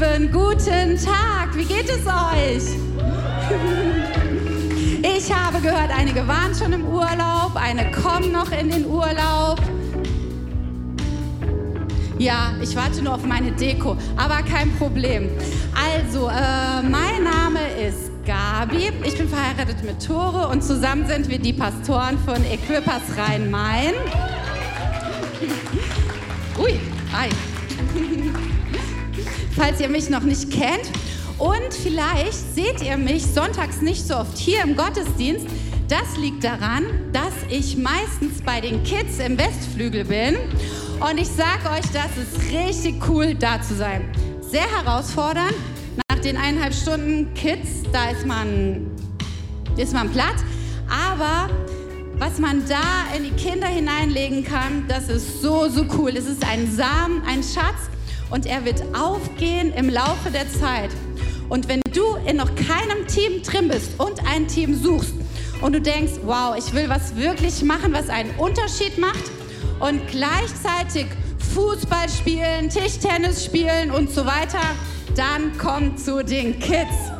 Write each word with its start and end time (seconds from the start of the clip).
Lieben, 0.00 0.32
guten 0.32 0.96
Tag. 0.96 1.54
Wie 1.54 1.64
geht 1.64 1.90
es 1.90 2.06
euch? 2.06 2.76
Ich 5.02 5.32
habe 5.32 5.60
gehört, 5.60 5.90
einige 5.94 6.26
waren 6.26 6.54
schon 6.54 6.72
im 6.72 6.86
Urlaub, 6.86 7.52
eine 7.54 7.90
kommen 7.90 8.32
noch 8.32 8.50
in 8.50 8.70
den 8.70 8.86
Urlaub. 8.86 9.60
Ja, 12.18 12.52
ich 12.62 12.74
warte 12.76 13.02
nur 13.02 13.14
auf 13.14 13.24
meine 13.24 13.52
Deko, 13.52 13.96
aber 14.16 14.42
kein 14.42 14.74
Problem. 14.76 15.28
Also, 15.74 16.28
äh, 16.28 16.82
mein 16.82 17.24
Name 17.24 17.60
ist 17.86 18.10
Gabi. 18.24 18.92
Ich 19.04 19.18
bin 19.18 19.28
verheiratet 19.28 19.84
mit 19.84 20.04
Tore 20.06 20.48
und 20.48 20.62
zusammen 20.62 21.06
sind 21.06 21.28
wir 21.28 21.38
die 21.38 21.52
Pastoren 21.52 22.18
von 22.20 22.36
Equippers 22.46 23.02
Rhein-Main. 23.18 23.94
Ui, 26.58 26.80
ei. 27.12 27.28
Falls 29.56 29.80
ihr 29.80 29.88
mich 29.88 30.08
noch 30.08 30.22
nicht 30.22 30.50
kennt. 30.50 30.90
Und 31.38 31.72
vielleicht 31.72 32.54
seht 32.54 32.82
ihr 32.82 32.98
mich 32.98 33.24
sonntags 33.24 33.80
nicht 33.80 34.06
so 34.06 34.16
oft 34.16 34.36
hier 34.36 34.62
im 34.62 34.76
Gottesdienst. 34.76 35.46
Das 35.88 36.16
liegt 36.18 36.44
daran, 36.44 36.84
dass 37.12 37.32
ich 37.48 37.76
meistens 37.76 38.42
bei 38.44 38.60
den 38.60 38.84
Kids 38.84 39.18
im 39.18 39.38
Westflügel 39.38 40.04
bin. 40.04 40.36
Und 41.00 41.18
ich 41.18 41.28
sage 41.28 41.70
euch, 41.70 41.90
das 41.92 42.10
ist 42.16 42.52
richtig 42.52 42.96
cool, 43.08 43.34
da 43.34 43.60
zu 43.62 43.74
sein. 43.74 44.12
Sehr 44.40 44.70
herausfordernd. 44.70 45.54
Nach 46.10 46.18
den 46.20 46.36
eineinhalb 46.36 46.74
Stunden 46.74 47.32
Kids, 47.34 47.82
da 47.90 48.10
ist 48.10 48.26
man, 48.26 48.90
ist 49.78 49.94
man 49.94 50.10
platt. 50.10 50.36
Aber 50.88 51.48
was 52.18 52.38
man 52.38 52.62
da 52.68 53.16
in 53.16 53.24
die 53.24 53.30
Kinder 53.30 53.66
hineinlegen 53.66 54.44
kann, 54.44 54.84
das 54.88 55.08
ist 55.08 55.40
so, 55.40 55.68
so 55.70 55.86
cool. 55.96 56.10
Es 56.10 56.26
ist 56.26 56.44
ein 56.46 56.70
Samen, 56.70 57.22
ein 57.26 57.42
Schatz 57.42 57.88
und 58.30 58.46
er 58.46 58.64
wird 58.64 58.82
aufgehen 58.94 59.72
im 59.74 59.88
Laufe 59.88 60.30
der 60.32 60.50
Zeit. 60.50 60.90
Und 61.48 61.68
wenn 61.68 61.80
du 61.92 62.14
in 62.26 62.36
noch 62.36 62.54
keinem 62.54 63.06
Team 63.08 63.42
drin 63.42 63.68
bist 63.68 63.98
und 63.98 64.24
ein 64.26 64.46
Team 64.46 64.74
suchst 64.74 65.14
und 65.60 65.74
du 65.74 65.80
denkst, 65.80 66.12
wow, 66.24 66.54
ich 66.56 66.72
will 66.72 66.88
was 66.88 67.16
wirklich 67.16 67.62
machen, 67.62 67.92
was 67.92 68.08
einen 68.08 68.30
Unterschied 68.38 68.98
macht 68.98 69.30
und 69.80 70.06
gleichzeitig 70.08 71.06
Fußball 71.54 72.08
spielen, 72.08 72.68
Tischtennis 72.68 73.44
spielen 73.44 73.90
und 73.90 74.10
so 74.10 74.24
weiter, 74.24 74.60
dann 75.16 75.56
kommt 75.58 75.98
zu 75.98 76.24
den 76.24 76.58
Kids. 76.60 77.10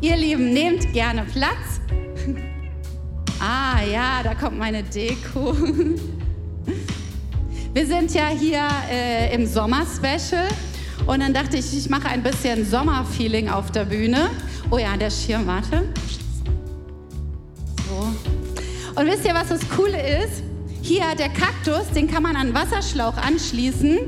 Ihr 0.00 0.16
Lieben, 0.16 0.52
nehmt 0.52 0.92
gerne 0.92 1.24
Platz. 1.32 1.80
Ah 3.40 3.84
ja, 3.84 4.20
da 4.24 4.34
kommt 4.34 4.58
meine 4.58 4.82
Deko. 4.82 5.54
Wir 7.74 7.86
sind 7.86 8.14
ja 8.14 8.28
hier 8.28 8.66
äh, 8.90 9.34
im 9.34 9.46
Sommer-Special 9.46 10.48
und 11.06 11.20
dann 11.20 11.34
dachte 11.34 11.58
ich, 11.58 11.76
ich 11.76 11.90
mache 11.90 12.08
ein 12.08 12.22
bisschen 12.22 12.64
Sommerfeeling 12.64 13.50
auf 13.50 13.70
der 13.70 13.84
Bühne. 13.84 14.30
Oh 14.70 14.78
ja, 14.78 14.96
der 14.96 15.10
Schirm, 15.10 15.46
warte. 15.46 15.84
So. 17.86 18.98
Und 18.98 19.06
wisst 19.06 19.26
ihr, 19.26 19.34
was 19.34 19.48
das 19.48 19.60
Coole 19.68 20.24
ist? 20.24 20.42
Hier, 20.80 21.04
der 21.18 21.28
Kaktus, 21.28 21.90
den 21.94 22.10
kann 22.10 22.22
man 22.22 22.36
an 22.36 22.46
einen 22.46 22.54
Wasserschlauch 22.54 23.18
anschließen 23.18 23.98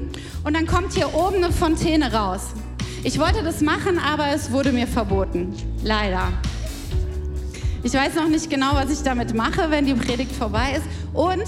und 0.45 0.57
dann 0.57 0.67
kommt 0.67 0.95
hier 0.95 1.15
oben 1.15 1.37
eine 1.37 1.53
Fontäne 1.53 2.13
raus. 2.15 2.55
Ich 3.05 3.19
wollte 3.19 3.43
das 3.43 3.61
machen, 3.61 3.99
aber 3.99 4.29
es 4.35 4.51
wurde 4.51 4.73
mir 4.73 4.87
verboten. 4.87 5.55
Leider. 5.85 6.33
Ich 7.83 7.93
weiß 7.93 8.15
noch 8.15 8.29
nicht 8.29 8.49
genau, 8.49 8.75
was 8.75 8.91
ich 8.91 9.03
damit 9.03 9.35
mache, 9.35 9.71
wenn 9.71 9.85
die 9.85 9.95
Predigt 9.95 10.33
vorbei 10.33 10.77
ist. 10.77 10.85
Und 11.15 11.45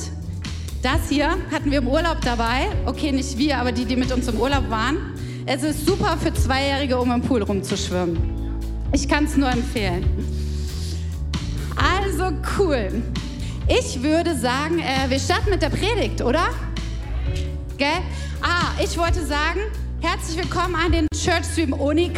das 0.83 1.09
hier 1.09 1.37
hatten 1.53 1.71
wir 1.71 1.79
im 1.79 1.89
Urlaub 1.89 2.21
dabei. 2.23 2.67
Okay, 2.87 3.13
nicht 3.13 3.39
wir, 3.39 3.59
aber 3.59 3.71
die, 3.71 3.85
die 3.85 3.97
mit 3.97 4.13
uns 4.13 4.27
im 4.27 4.41
Urlaub 4.41 4.69
waren. 4.69 5.15
Es 5.47 5.63
ist 5.63 5.87
super 5.87 6.17
für 6.17 6.35
Zweijährige, 6.35 6.99
um 6.99 7.11
im 7.13 7.23
Pool 7.23 7.43
rumzuschwimmen. 7.43 8.19
Ich 8.93 9.09
kann 9.09 9.25
es 9.25 9.37
nur 9.37 9.51
empfehlen. 9.51 10.05
Also 11.77 12.33
cool. 12.59 13.03
Ich 13.69 14.03
würde 14.03 14.37
sagen, 14.37 14.81
äh, 14.81 15.09
wir 15.09 15.19
starten 15.19 15.51
mit 15.51 15.63
der 15.63 15.71
Predigt, 15.71 16.21
oder? 16.21 16.49
Gell? 17.79 17.89
Ah, 18.43 18.73
ich 18.83 18.99
wollte 18.99 19.25
sagen, 19.25 19.61
herzlich 20.01 20.37
willkommen 20.37 20.75
an 20.75 20.91
den 20.91 21.07
Church 21.15 21.45
Stream 21.53 21.73
Uni. 21.73 22.11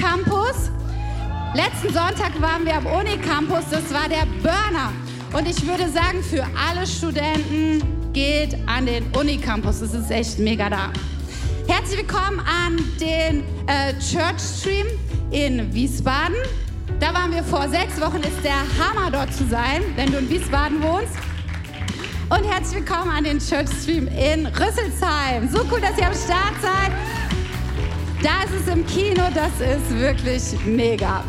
Letzten 1.54 1.92
Sonntag 1.92 2.40
waren 2.40 2.64
wir 2.64 2.76
am 2.76 2.86
Unicampus, 2.86 3.64
das 3.70 3.92
war 3.92 4.08
der 4.08 4.26
Burner. 4.42 4.92
Und 5.32 5.48
ich 5.48 5.66
würde 5.66 5.88
sagen, 5.88 6.22
für 6.22 6.44
alle 6.68 6.86
Studenten 6.86 8.03
geht 8.14 8.56
an 8.66 8.86
den 8.86 9.04
Unicampus. 9.12 9.80
Das 9.80 9.92
ist 9.92 10.10
echt 10.10 10.38
mega 10.38 10.70
da. 10.70 10.92
Herzlich 11.66 11.98
willkommen 11.98 12.40
an 12.40 12.76
den 13.00 13.42
äh, 13.66 13.92
Church 13.98 14.40
Stream 14.40 14.86
in 15.32 15.74
Wiesbaden. 15.74 16.36
Da 17.00 17.12
waren 17.12 17.32
wir 17.34 17.42
vor 17.42 17.68
sechs 17.68 18.00
Wochen. 18.00 18.18
Ist 18.18 18.42
der 18.44 18.52
Hammer 18.78 19.10
dort 19.10 19.34
zu 19.34 19.44
sein, 19.46 19.82
wenn 19.96 20.12
du 20.12 20.18
in 20.18 20.30
Wiesbaden 20.30 20.80
wohnst. 20.82 21.14
Und 22.30 22.44
herzlich 22.44 22.86
willkommen 22.86 23.10
an 23.10 23.24
den 23.24 23.40
Church 23.40 23.68
Stream 23.82 24.06
in 24.06 24.46
Rüsselsheim. 24.46 25.48
So 25.50 25.64
cool, 25.70 25.80
dass 25.80 25.98
ihr 25.98 26.06
am 26.06 26.14
Start 26.14 26.54
seid. 26.62 26.92
Da 28.22 28.44
ist 28.44 28.62
es 28.62 28.72
im 28.72 28.86
Kino, 28.86 29.24
das 29.34 29.52
ist 29.60 29.90
wirklich 29.98 30.42
mega. 30.64 31.24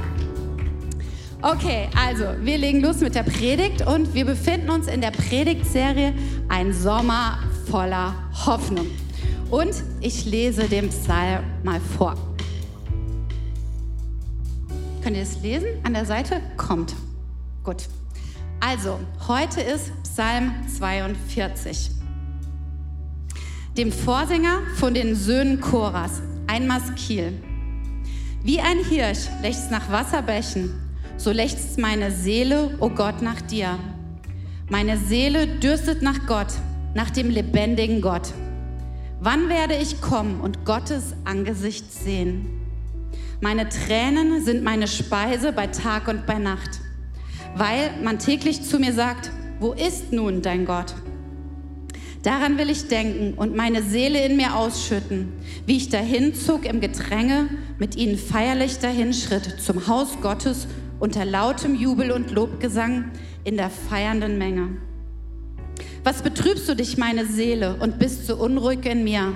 Okay, 1.48 1.90
also 1.96 2.24
wir 2.42 2.58
legen 2.58 2.82
los 2.82 3.02
mit 3.02 3.14
der 3.14 3.22
Predigt 3.22 3.86
und 3.86 4.16
wir 4.16 4.26
befinden 4.26 4.72
uns 4.72 4.88
in 4.88 5.00
der 5.00 5.12
Predigtserie 5.12 6.12
Ein 6.50 6.74
Sommer 6.74 7.38
voller 7.70 8.16
Hoffnung. 8.48 8.88
Und 9.52 9.76
ich 10.02 10.26
lese 10.26 10.64
den 10.64 10.90
Psalm 10.90 11.44
mal 11.62 11.80
vor. 11.80 12.16
Könnt 15.04 15.18
ihr 15.18 15.22
es 15.22 15.40
lesen? 15.44 15.68
An 15.84 15.94
der 15.94 16.06
Seite 16.06 16.42
kommt. 16.58 16.96
Gut. 17.64 17.90
Also, 18.60 19.00
heute 19.28 19.62
ist 19.62 19.92
Psalm 20.02 20.52
42. 20.80 21.92
Dem 23.78 23.92
Vorsänger 23.92 24.62
von 24.78 24.96
den 24.96 25.14
Söhnen 25.14 25.62
Choras, 25.62 26.24
ein 26.48 26.66
Maskil. 26.66 27.40
Wie 28.42 28.60
ein 28.60 28.80
Hirsch 28.80 29.28
lechzt 29.44 29.70
nach 29.70 29.92
Wasserbächen 29.92 30.85
so 31.18 31.32
lechzt 31.32 31.78
meine 31.80 32.12
Seele, 32.12 32.78
o 32.80 32.86
oh 32.86 32.90
Gott, 32.90 33.22
nach 33.22 33.42
dir. 33.42 33.80
Meine 34.70 34.98
Seele 34.98 35.48
dürstet 35.48 36.02
nach 36.02 36.26
Gott, 36.28 36.54
nach 36.94 37.10
dem 37.10 37.30
lebendigen 37.30 38.02
Gott. 38.02 38.34
Wann 39.20 39.50
werde 39.50 39.76
ich 39.76 40.02
kommen 40.02 40.42
und 40.42 40.66
Gottes 40.66 41.14
Angesicht 41.24 41.92
sehen? 41.92 42.62
Meine 43.42 43.70
Tränen 43.70 44.44
sind 44.44 44.64
meine 44.64 44.88
Speise 44.88 45.52
bei 45.52 45.68
Tag 45.68 46.08
und 46.08 46.26
bei 46.26 46.38
Nacht, 46.38 46.82
weil 47.56 47.92
man 48.04 48.20
täglich 48.20 48.64
zu 48.64 48.80
mir 48.80 48.94
sagt, 48.94 49.32
wo 49.60 49.74
ist 49.74 50.12
nun 50.12 50.42
dein 50.42 50.66
Gott? 50.66 50.94
Daran 52.24 52.58
will 52.58 52.72
ich 52.72 52.88
denken 52.88 53.36
und 53.36 53.56
meine 53.56 53.84
Seele 53.84 54.26
in 54.26 54.36
mir 54.36 54.56
ausschütten, 54.56 55.32
wie 55.68 55.78
ich 55.78 55.90
dahin 55.90 56.34
zog 56.34 56.66
im 56.66 56.82
Gedränge, 56.82 57.50
mit 57.78 57.96
ihnen 57.96 58.18
feierlich 58.18 58.80
dahinschritt 58.80 59.62
zum 59.62 59.88
Haus 59.88 60.20
Gottes 60.22 60.68
unter 61.00 61.26
lautem 61.26 61.76
Jubel 61.76 62.12
und 62.12 62.32
Lobgesang 62.32 63.12
in 63.44 63.58
der 63.58 63.70
feiernden 63.70 64.38
Menge. 64.38 64.78
Was 66.04 66.22
betrübst 66.22 66.70
du 66.70 66.76
dich, 66.76 66.98
meine 66.98 67.26
Seele, 67.26 67.78
und 67.80 68.00
bist 68.00 68.28
so 68.28 68.36
unruhig 68.36 68.86
in 68.86 69.04
mir? 69.04 69.34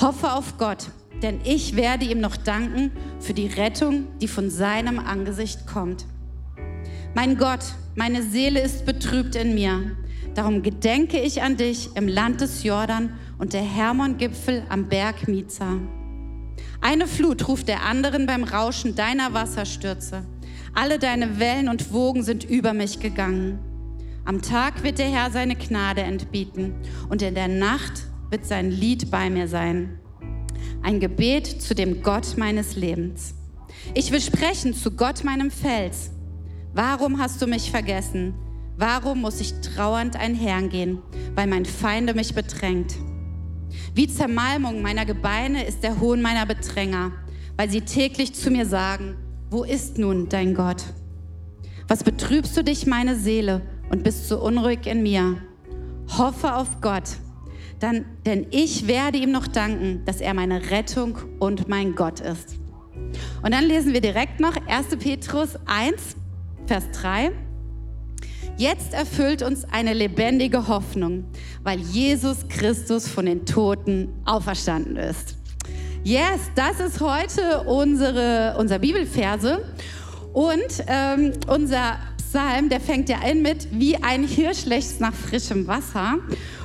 Hoffe 0.00 0.32
auf 0.32 0.58
Gott, 0.58 0.88
denn 1.22 1.40
ich 1.44 1.76
werde 1.76 2.04
ihm 2.04 2.20
noch 2.20 2.36
danken 2.36 2.92
für 3.20 3.34
die 3.34 3.46
Rettung, 3.46 4.06
die 4.20 4.28
von 4.28 4.50
seinem 4.50 4.98
Angesicht 4.98 5.66
kommt. 5.66 6.06
Mein 7.14 7.36
Gott, 7.36 7.60
meine 7.94 8.22
Seele 8.22 8.60
ist 8.60 8.86
betrübt 8.86 9.36
in 9.36 9.54
mir. 9.54 9.96
Darum 10.34 10.62
gedenke 10.62 11.20
ich 11.20 11.42
an 11.42 11.56
dich 11.56 11.90
im 11.94 12.08
Land 12.08 12.40
des 12.40 12.62
Jordan 12.62 13.12
und 13.38 13.52
der 13.52 13.62
Hermon-Gipfel 13.62 14.62
am 14.68 14.88
Berg 14.88 15.28
Miza. 15.28 15.78
Eine 16.80 17.06
Flut 17.06 17.48
ruft 17.48 17.68
der 17.68 17.84
anderen 17.84 18.26
beim 18.26 18.44
Rauschen 18.44 18.94
deiner 18.94 19.34
Wasserstürze. 19.34 20.24
Alle 20.74 20.98
deine 20.98 21.38
Wellen 21.38 21.68
und 21.68 21.92
Wogen 21.92 22.22
sind 22.22 22.44
über 22.44 22.72
mich 22.72 22.98
gegangen. 22.98 23.58
Am 24.24 24.40
Tag 24.40 24.82
wird 24.82 24.98
der 24.98 25.10
Herr 25.10 25.30
seine 25.30 25.54
Gnade 25.54 26.00
entbieten 26.00 26.74
und 27.10 27.20
in 27.20 27.34
der 27.34 27.48
Nacht 27.48 28.06
wird 28.30 28.46
sein 28.46 28.70
Lied 28.70 29.10
bei 29.10 29.28
mir 29.28 29.48
sein. 29.48 29.98
Ein 30.82 30.98
Gebet 30.98 31.46
zu 31.46 31.74
dem 31.74 32.02
Gott 32.02 32.38
meines 32.38 32.74
Lebens. 32.74 33.34
Ich 33.92 34.12
will 34.12 34.20
sprechen 34.20 34.72
zu 34.72 34.92
Gott 34.92 35.24
meinem 35.24 35.50
Fels. 35.50 36.10
Warum 36.72 37.18
hast 37.18 37.42
du 37.42 37.46
mich 37.46 37.70
vergessen? 37.70 38.32
Warum 38.78 39.20
muss 39.20 39.40
ich 39.40 39.52
trauernd 39.60 40.16
einhergehen, 40.16 41.02
weil 41.34 41.48
mein 41.48 41.66
Feinde 41.66 42.14
mich 42.14 42.34
bedrängt? 42.34 42.94
Wie 43.94 44.08
Zermalmung 44.08 44.80
meiner 44.80 45.04
Gebeine 45.04 45.66
ist 45.66 45.82
der 45.82 46.00
Hohn 46.00 46.22
meiner 46.22 46.46
Bedränger, 46.46 47.12
weil 47.58 47.68
sie 47.68 47.82
täglich 47.82 48.34
zu 48.34 48.50
mir 48.50 48.64
sagen, 48.64 49.16
wo 49.52 49.64
ist 49.64 49.98
nun 49.98 50.30
dein 50.30 50.54
Gott? 50.54 50.82
Was 51.86 52.02
betrübst 52.02 52.56
du 52.56 52.64
dich, 52.64 52.86
meine 52.86 53.16
Seele, 53.16 53.60
und 53.90 54.02
bist 54.02 54.26
so 54.26 54.42
unruhig 54.42 54.86
in 54.86 55.02
mir? 55.02 55.36
Hoffe 56.16 56.54
auf 56.54 56.80
Gott, 56.80 57.18
dann, 57.78 58.06
denn 58.24 58.46
ich 58.50 58.86
werde 58.86 59.18
ihm 59.18 59.30
noch 59.30 59.46
danken, 59.46 60.02
dass 60.06 60.22
er 60.22 60.32
meine 60.32 60.70
Rettung 60.70 61.18
und 61.38 61.68
mein 61.68 61.94
Gott 61.94 62.20
ist. 62.20 62.56
Und 63.42 63.52
dann 63.52 63.64
lesen 63.64 63.92
wir 63.92 64.00
direkt 64.00 64.40
noch 64.40 64.56
1. 64.68 64.96
Petrus 64.98 65.58
1, 65.66 66.16
Vers 66.66 66.84
3. 66.92 67.32
Jetzt 68.56 68.94
erfüllt 68.94 69.42
uns 69.42 69.64
eine 69.64 69.92
lebendige 69.92 70.66
Hoffnung, 70.68 71.24
weil 71.62 71.78
Jesus 71.78 72.48
Christus 72.48 73.06
von 73.06 73.26
den 73.26 73.44
Toten 73.44 74.08
auferstanden 74.24 74.96
ist. 74.96 75.41
Yes, 76.04 76.50
das 76.56 76.80
ist 76.80 77.00
heute 77.00 77.60
unsere, 77.60 78.56
unser 78.58 78.80
Bibelverse. 78.80 79.62
Und 80.32 80.84
ähm, 80.88 81.32
unser 81.46 81.96
Psalm, 82.18 82.68
der 82.68 82.80
fängt 82.80 83.08
ja 83.08 83.18
an 83.18 83.40
mit, 83.40 83.68
wie 83.70 83.94
ein 83.96 84.24
Hirsch 84.24 84.64
lechzt 84.64 85.00
nach 85.00 85.14
frischem 85.14 85.68
Wasser. 85.68 86.16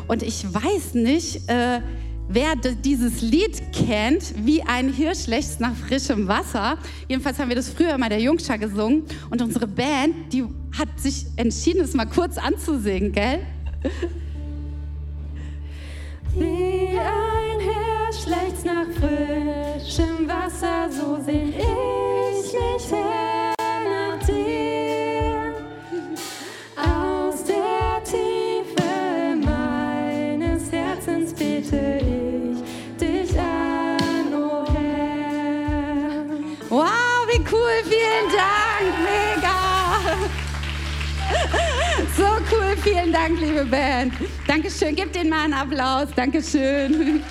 Und 0.08 0.24
ich 0.24 0.44
weiß 0.52 0.96
nicht, 0.96 1.48
äh, 1.52 1.82
wer 2.28 2.56
dieses 2.84 3.22
Lied 3.22 3.62
kennt, 3.74 4.34
wie 4.44 4.64
ein 4.64 4.92
Hirsch 4.92 5.28
lechzt 5.28 5.60
nach 5.60 5.76
frischem 5.76 6.28
Wasser. 6.28 6.80
Jedenfalls 7.08 7.38
haben 7.38 7.50
wir 7.50 7.56
das 7.56 7.70
früher 7.70 7.94
immer 7.94 8.10
der 8.10 8.20
Jungschar 8.20 8.58
gesungen. 8.58 9.04
Und 9.30 9.40
unsere 9.44 9.68
Band, 9.68 10.34
die 10.34 10.46
hat 10.76 10.90
sich 11.00 11.28
entschieden, 11.36 11.82
es 11.82 11.94
mal 11.94 12.08
kurz 12.08 12.40
anzusingen, 12.40 13.12
gell? 13.12 13.42
Wie 16.34 16.98
ein 16.98 17.60
Hirsch 17.60 17.97
lechzt 18.28 18.66
nach 18.66 18.86
frischem 19.00 20.28
Wasser, 20.28 20.90
so 20.90 21.18
seh 21.26 21.54
ich 21.58 22.54
mich 22.54 22.92
her 22.92 23.54
nach 23.60 24.26
dir. 24.26 25.54
Aus 26.76 27.44
der 27.44 28.02
Tiefe 28.04 29.36
meines 29.44 30.72
Herzens 30.72 31.34
bete 31.34 32.00
ich 32.00 32.98
dich 32.98 33.38
an, 33.40 34.34
oh 34.34 34.66
Herr. 34.74 36.26
Wow, 36.70 37.28
wie 37.28 37.40
cool, 37.52 37.84
vielen 37.84 38.30
Dank, 38.32 38.94
mega. 39.04 39.58
So 42.16 42.26
cool, 42.52 42.76
vielen 42.84 43.12
Dank, 43.12 43.40
liebe 43.40 43.66
Band. 43.66 44.14
Dankeschön, 44.48 44.96
gebt 44.96 45.16
denen 45.16 45.30
mal 45.30 45.44
einen 45.44 45.54
Applaus. 45.54 46.08
Dankeschön. 46.16 47.24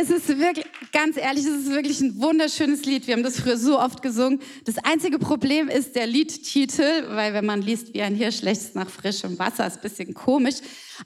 Es 0.00 0.10
ist 0.10 0.28
wirklich, 0.28 0.64
ganz 0.92 1.16
ehrlich, 1.16 1.44
es 1.44 1.62
ist 1.62 1.70
wirklich 1.72 2.00
ein 2.00 2.20
wunderschönes 2.20 2.84
Lied. 2.84 3.08
Wir 3.08 3.14
haben 3.14 3.24
das 3.24 3.40
früher 3.40 3.56
so 3.56 3.80
oft 3.80 4.00
gesungen. 4.00 4.40
Das 4.64 4.78
einzige 4.78 5.18
Problem 5.18 5.66
ist 5.66 5.96
der 5.96 6.06
Liedtitel, 6.06 7.08
weil 7.08 7.34
wenn 7.34 7.44
man 7.44 7.62
liest, 7.62 7.92
wie 7.94 8.02
ein 8.02 8.14
Hirsch 8.14 8.42
lechzt 8.42 8.76
nach 8.76 8.88
frischem 8.88 9.36
Wasser, 9.40 9.66
ist 9.66 9.78
ein 9.78 9.82
bisschen 9.82 10.14
komisch. 10.14 10.58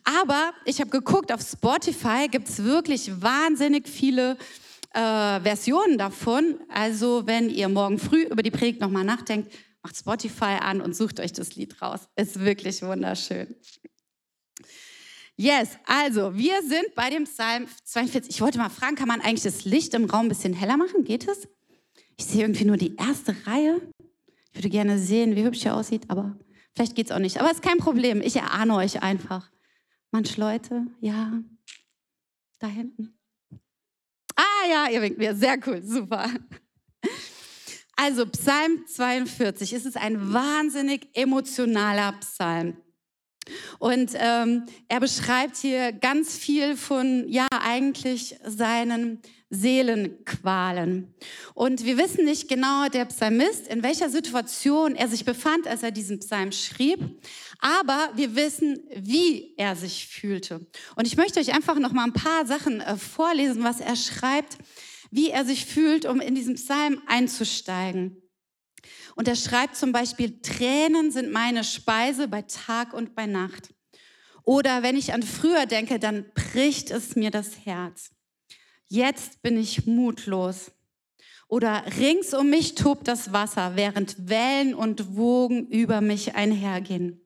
Aber 0.04 0.52
ich 0.66 0.78
habe 0.78 0.90
geguckt, 0.90 1.32
auf 1.32 1.40
Spotify 1.40 2.28
gibt 2.30 2.50
es 2.50 2.64
wirklich 2.64 3.10
wahnsinnig 3.22 3.88
viele 3.88 4.36
äh, 4.92 5.40
Versionen 5.40 5.96
davon. 5.96 6.60
Also 6.68 7.22
wenn 7.24 7.48
ihr 7.48 7.70
morgen 7.70 7.98
früh 7.98 8.24
über 8.24 8.42
die 8.42 8.50
Predigt 8.50 8.82
nochmal 8.82 9.04
nachdenkt, 9.04 9.50
macht 9.82 9.96
Spotify 9.96 10.58
an 10.60 10.82
und 10.82 10.94
sucht 10.94 11.18
euch 11.18 11.32
das 11.32 11.56
Lied 11.56 11.80
raus. 11.80 12.00
Ist 12.14 12.40
wirklich 12.40 12.82
wunderschön. 12.82 13.56
Yes, 15.36 15.78
also 15.86 16.36
wir 16.36 16.62
sind 16.62 16.94
bei 16.94 17.10
dem 17.10 17.24
Psalm 17.24 17.66
42. 17.84 18.34
Ich 18.34 18.40
wollte 18.40 18.58
mal 18.58 18.68
fragen, 18.68 18.96
kann 18.96 19.08
man 19.08 19.20
eigentlich 19.20 19.42
das 19.42 19.64
Licht 19.64 19.94
im 19.94 20.04
Raum 20.04 20.26
ein 20.26 20.28
bisschen 20.28 20.52
heller 20.52 20.76
machen? 20.76 21.04
Geht 21.04 21.26
es? 21.26 21.48
Ich 22.16 22.26
sehe 22.26 22.42
irgendwie 22.42 22.64
nur 22.64 22.76
die 22.76 22.96
erste 22.96 23.34
Reihe. 23.46 23.80
Ich 24.52 24.58
würde 24.58 24.68
gerne 24.68 24.98
sehen, 24.98 25.34
wie 25.34 25.44
hübsch 25.44 25.64
er 25.64 25.76
aussieht, 25.76 26.04
aber 26.08 26.36
vielleicht 26.74 26.94
geht 26.94 27.06
es 27.06 27.12
auch 27.12 27.18
nicht. 27.18 27.38
Aber 27.38 27.48
es 27.48 27.56
ist 27.56 27.62
kein 27.62 27.78
Problem. 27.78 28.20
Ich 28.20 28.36
erahne 28.36 28.74
euch 28.76 29.02
einfach. 29.02 29.50
Manche 30.10 30.38
Leute, 30.38 30.86
ja, 31.00 31.32
da 32.58 32.66
hinten. 32.66 33.18
Ah 34.36 34.68
ja, 34.68 34.90
ihr 34.90 35.00
winkt 35.00 35.18
mir. 35.18 35.34
Sehr 35.34 35.58
cool, 35.66 35.82
super. 35.82 36.28
Also 37.96 38.26
Psalm 38.26 38.84
42, 38.86 39.72
es 39.72 39.86
ist 39.86 39.96
ein 39.96 40.32
wahnsinnig 40.32 41.08
emotionaler 41.14 42.12
Psalm. 42.20 42.76
Und 43.78 44.12
ähm, 44.14 44.64
er 44.88 45.00
beschreibt 45.00 45.56
hier 45.56 45.92
ganz 45.92 46.36
viel 46.36 46.76
von, 46.76 47.26
ja, 47.28 47.46
eigentlich 47.50 48.36
seinen 48.44 49.20
Seelenqualen. 49.50 51.12
Und 51.52 51.84
wir 51.84 51.98
wissen 51.98 52.24
nicht 52.24 52.48
genau, 52.48 52.88
der 52.88 53.04
Psalmist, 53.04 53.68
in 53.68 53.82
welcher 53.82 54.08
Situation 54.08 54.96
er 54.96 55.08
sich 55.08 55.26
befand, 55.26 55.66
als 55.66 55.82
er 55.82 55.90
diesen 55.90 56.20
Psalm 56.20 56.52
schrieb. 56.52 57.00
Aber 57.60 58.10
wir 58.14 58.34
wissen, 58.34 58.80
wie 58.96 59.54
er 59.56 59.76
sich 59.76 60.08
fühlte. 60.08 60.66
Und 60.96 61.06
ich 61.06 61.18
möchte 61.18 61.38
euch 61.38 61.54
einfach 61.54 61.78
noch 61.78 61.92
mal 61.92 62.04
ein 62.04 62.14
paar 62.14 62.46
Sachen 62.46 62.80
äh, 62.80 62.96
vorlesen, 62.96 63.62
was 63.62 63.80
er 63.80 63.96
schreibt, 63.96 64.56
wie 65.10 65.30
er 65.30 65.44
sich 65.44 65.66
fühlt, 65.66 66.06
um 66.06 66.20
in 66.20 66.34
diesen 66.34 66.54
Psalm 66.54 67.02
einzusteigen. 67.06 68.21
Und 69.14 69.28
er 69.28 69.36
schreibt 69.36 69.76
zum 69.76 69.92
Beispiel, 69.92 70.40
Tränen 70.40 71.10
sind 71.10 71.32
meine 71.32 71.64
Speise 71.64 72.28
bei 72.28 72.42
Tag 72.42 72.94
und 72.94 73.14
bei 73.14 73.26
Nacht. 73.26 73.74
Oder 74.44 74.82
wenn 74.82 74.96
ich 74.96 75.12
an 75.12 75.22
früher 75.22 75.66
denke, 75.66 75.98
dann 75.98 76.24
bricht 76.34 76.90
es 76.90 77.14
mir 77.14 77.30
das 77.30 77.64
Herz. 77.64 78.10
Jetzt 78.88 79.42
bin 79.42 79.56
ich 79.56 79.86
mutlos. 79.86 80.72
Oder 81.48 81.84
rings 81.98 82.32
um 82.32 82.48
mich 82.48 82.74
tobt 82.74 83.06
das 83.08 83.32
Wasser, 83.32 83.76
während 83.76 84.28
Wellen 84.28 84.74
und 84.74 85.16
Wogen 85.16 85.66
über 85.66 86.00
mich 86.00 86.34
einhergehen. 86.34 87.20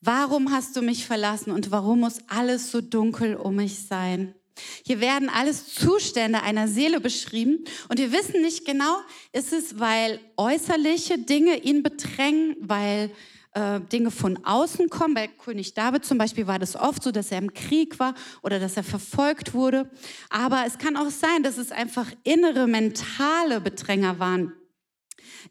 Warum 0.00 0.50
hast 0.50 0.76
du 0.76 0.82
mich 0.82 1.06
verlassen 1.06 1.50
und 1.50 1.70
warum 1.70 2.00
muss 2.00 2.18
alles 2.28 2.70
so 2.70 2.82
dunkel 2.82 3.36
um 3.36 3.56
mich 3.56 3.86
sein? 3.86 4.34
Hier 4.84 5.00
werden 5.00 5.28
alles 5.28 5.74
Zustände 5.74 6.42
einer 6.42 6.68
Seele 6.68 7.00
beschrieben 7.00 7.64
und 7.88 7.98
wir 7.98 8.12
wissen 8.12 8.42
nicht 8.42 8.64
genau, 8.64 8.96
ist 9.32 9.52
es, 9.52 9.78
weil 9.80 10.20
äußerliche 10.36 11.18
Dinge 11.18 11.56
ihn 11.58 11.82
bedrängen, 11.82 12.56
weil 12.60 13.10
äh, 13.54 13.80
Dinge 13.80 14.10
von 14.10 14.44
außen 14.44 14.90
kommen. 14.90 15.14
Bei 15.14 15.28
König 15.28 15.74
David 15.74 16.04
zum 16.04 16.18
Beispiel 16.18 16.46
war 16.46 16.58
das 16.58 16.76
oft 16.76 17.02
so, 17.02 17.10
dass 17.10 17.32
er 17.32 17.38
im 17.38 17.54
Krieg 17.54 17.98
war 17.98 18.14
oder 18.42 18.60
dass 18.60 18.76
er 18.76 18.84
verfolgt 18.84 19.54
wurde. 19.54 19.88
Aber 20.28 20.64
es 20.66 20.78
kann 20.78 20.96
auch 20.96 21.10
sein, 21.10 21.42
dass 21.42 21.58
es 21.58 21.72
einfach 21.72 22.10
innere 22.24 22.66
mentale 22.66 23.60
Bedränger 23.60 24.18
waren 24.18 24.52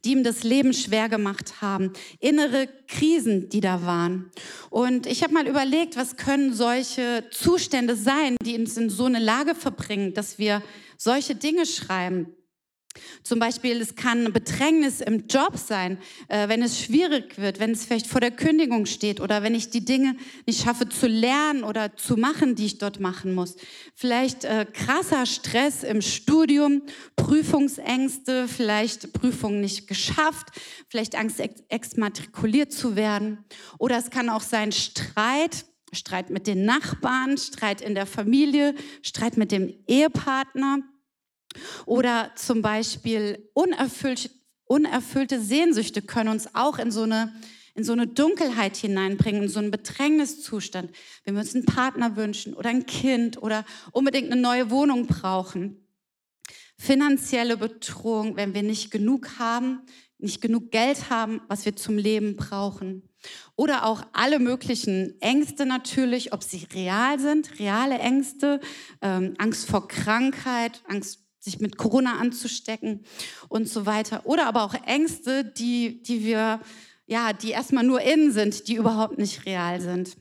die 0.03 0.11
ihm 0.11 0.23
das 0.23 0.43
Leben 0.43 0.73
schwer 0.73 1.09
gemacht 1.09 1.61
haben, 1.61 1.93
innere 2.19 2.67
Krisen, 2.87 3.49
die 3.49 3.61
da 3.61 3.85
waren. 3.85 4.31
Und 4.69 5.05
ich 5.05 5.23
habe 5.23 5.33
mal 5.33 5.47
überlegt, 5.47 5.95
was 5.95 6.17
können 6.17 6.53
solche 6.53 7.25
Zustände 7.31 7.95
sein, 7.95 8.37
die 8.43 8.57
uns 8.57 8.77
in 8.77 8.89
so 8.89 9.05
eine 9.05 9.19
Lage 9.19 9.55
verbringen, 9.55 10.13
dass 10.13 10.39
wir 10.39 10.61
solche 10.97 11.35
Dinge 11.35 11.65
schreiben. 11.65 12.27
Zum 13.23 13.39
Beispiel, 13.39 13.81
es 13.81 13.95
kann 13.95 14.31
Bedrängnis 14.33 15.01
im 15.01 15.27
Job 15.27 15.57
sein, 15.57 15.97
äh, 16.27 16.47
wenn 16.47 16.61
es 16.61 16.79
schwierig 16.79 17.37
wird, 17.39 17.59
wenn 17.59 17.71
es 17.71 17.85
vielleicht 17.85 18.07
vor 18.07 18.21
der 18.21 18.31
Kündigung 18.31 18.85
steht 18.85 19.19
oder 19.19 19.41
wenn 19.41 19.55
ich 19.55 19.69
die 19.69 19.83
Dinge 19.83 20.15
nicht 20.45 20.63
schaffe 20.63 20.87
zu 20.87 21.07
lernen 21.07 21.63
oder 21.63 21.95
zu 21.95 22.17
machen, 22.17 22.55
die 22.55 22.65
ich 22.65 22.77
dort 22.77 22.99
machen 22.99 23.33
muss. 23.33 23.55
Vielleicht 23.95 24.45
äh, 24.45 24.65
krasser 24.71 25.25
Stress 25.25 25.83
im 25.83 26.01
Studium, 26.01 26.83
Prüfungsängste, 27.15 28.47
vielleicht 28.47 29.13
Prüfungen 29.13 29.61
nicht 29.61 29.87
geschafft, 29.87 30.47
vielleicht 30.87 31.15
Angst, 31.15 31.39
ex 31.39 31.63
exmatrikuliert 31.69 32.71
zu 32.71 32.95
werden. 32.95 33.39
Oder 33.79 33.97
es 33.97 34.09
kann 34.09 34.29
auch 34.29 34.41
sein 34.41 34.71
Streit, 34.71 35.65
Streit 35.91 36.29
mit 36.29 36.47
den 36.47 36.65
Nachbarn, 36.65 37.37
Streit 37.37 37.81
in 37.81 37.95
der 37.95 38.05
Familie, 38.05 38.75
Streit 39.01 39.37
mit 39.37 39.51
dem 39.51 39.73
Ehepartner 39.87 40.79
oder 41.85 42.31
zum 42.35 42.61
Beispiel 42.61 43.49
unerfüllte, 43.53 44.29
unerfüllte 44.65 45.41
Sehnsüchte 45.41 46.01
können 46.01 46.29
uns 46.29 46.53
auch 46.55 46.79
in 46.79 46.91
so 46.91 47.03
eine 47.03 47.33
in 47.75 47.83
so 47.83 47.93
eine 47.93 48.07
Dunkelheit 48.07 48.77
hineinbringen, 48.77 49.43
in 49.43 49.49
so 49.49 49.59
einen 49.59 49.71
Bedrängniszustand, 49.71 50.91
wenn 51.23 51.33
wir 51.33 51.41
uns 51.41 51.55
einen 51.55 51.65
Partner 51.65 52.15
wünschen 52.15 52.53
oder 52.53 52.69
ein 52.69 52.85
Kind 52.85 53.41
oder 53.41 53.65
unbedingt 53.91 54.31
eine 54.31 54.39
neue 54.39 54.69
Wohnung 54.69 55.07
brauchen. 55.07 55.83
Finanzielle 56.77 57.57
Bedrohung, 57.57 58.35
wenn 58.35 58.53
wir 58.53 58.63
nicht 58.63 58.91
genug 58.91 59.39
haben, 59.39 59.81
nicht 60.19 60.41
genug 60.41 60.71
Geld 60.71 61.09
haben, 61.09 61.41
was 61.47 61.65
wir 61.65 61.75
zum 61.75 61.97
Leben 61.97 62.35
brauchen. 62.35 63.09
Oder 63.55 63.85
auch 63.85 64.03
alle 64.13 64.39
möglichen 64.39 65.19
Ängste 65.21 65.65
natürlich, 65.65 66.33
ob 66.33 66.43
sie 66.43 66.67
real 66.73 67.19
sind, 67.19 67.59
reale 67.59 67.97
Ängste, 67.99 68.59
ähm, 69.01 69.33
Angst 69.37 69.69
vor 69.69 69.87
Krankheit, 69.87 70.81
Angst 70.87 71.22
sich 71.43 71.59
mit 71.59 71.77
Corona 71.77 72.19
anzustecken 72.19 73.03
und 73.49 73.67
so 73.67 73.85
weiter. 73.85 74.25
Oder 74.25 74.47
aber 74.47 74.63
auch 74.63 74.75
Ängste, 74.85 75.43
die, 75.43 76.01
die 76.01 76.23
wir, 76.23 76.61
ja, 77.05 77.33
die 77.33 77.51
erstmal 77.51 77.83
nur 77.83 78.01
innen 78.01 78.31
sind, 78.31 78.67
die 78.69 78.75
überhaupt 78.75 79.17
nicht 79.17 79.45
real 79.45 79.81
sind. 79.81 80.15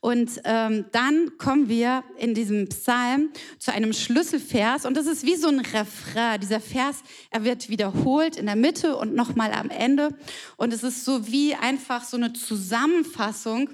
Und 0.00 0.40
ähm, 0.44 0.86
dann 0.90 1.38
kommen 1.38 1.68
wir 1.68 2.02
in 2.18 2.34
diesem 2.34 2.68
Psalm 2.68 3.30
zu 3.60 3.72
einem 3.72 3.92
Schlüsselvers 3.92 4.84
und 4.84 4.96
das 4.96 5.06
ist 5.06 5.24
wie 5.24 5.36
so 5.36 5.46
ein 5.46 5.60
Refrain. 5.60 6.40
Dieser 6.40 6.58
Vers, 6.58 7.04
er 7.30 7.44
wird 7.44 7.68
wiederholt 7.68 8.34
in 8.34 8.46
der 8.46 8.56
Mitte 8.56 8.96
und 8.96 9.14
nochmal 9.14 9.52
am 9.52 9.70
Ende 9.70 10.08
und 10.56 10.72
es 10.72 10.82
ist 10.82 11.04
so 11.04 11.28
wie 11.28 11.54
einfach 11.54 12.02
so 12.02 12.16
eine 12.16 12.32
Zusammenfassung 12.32 13.70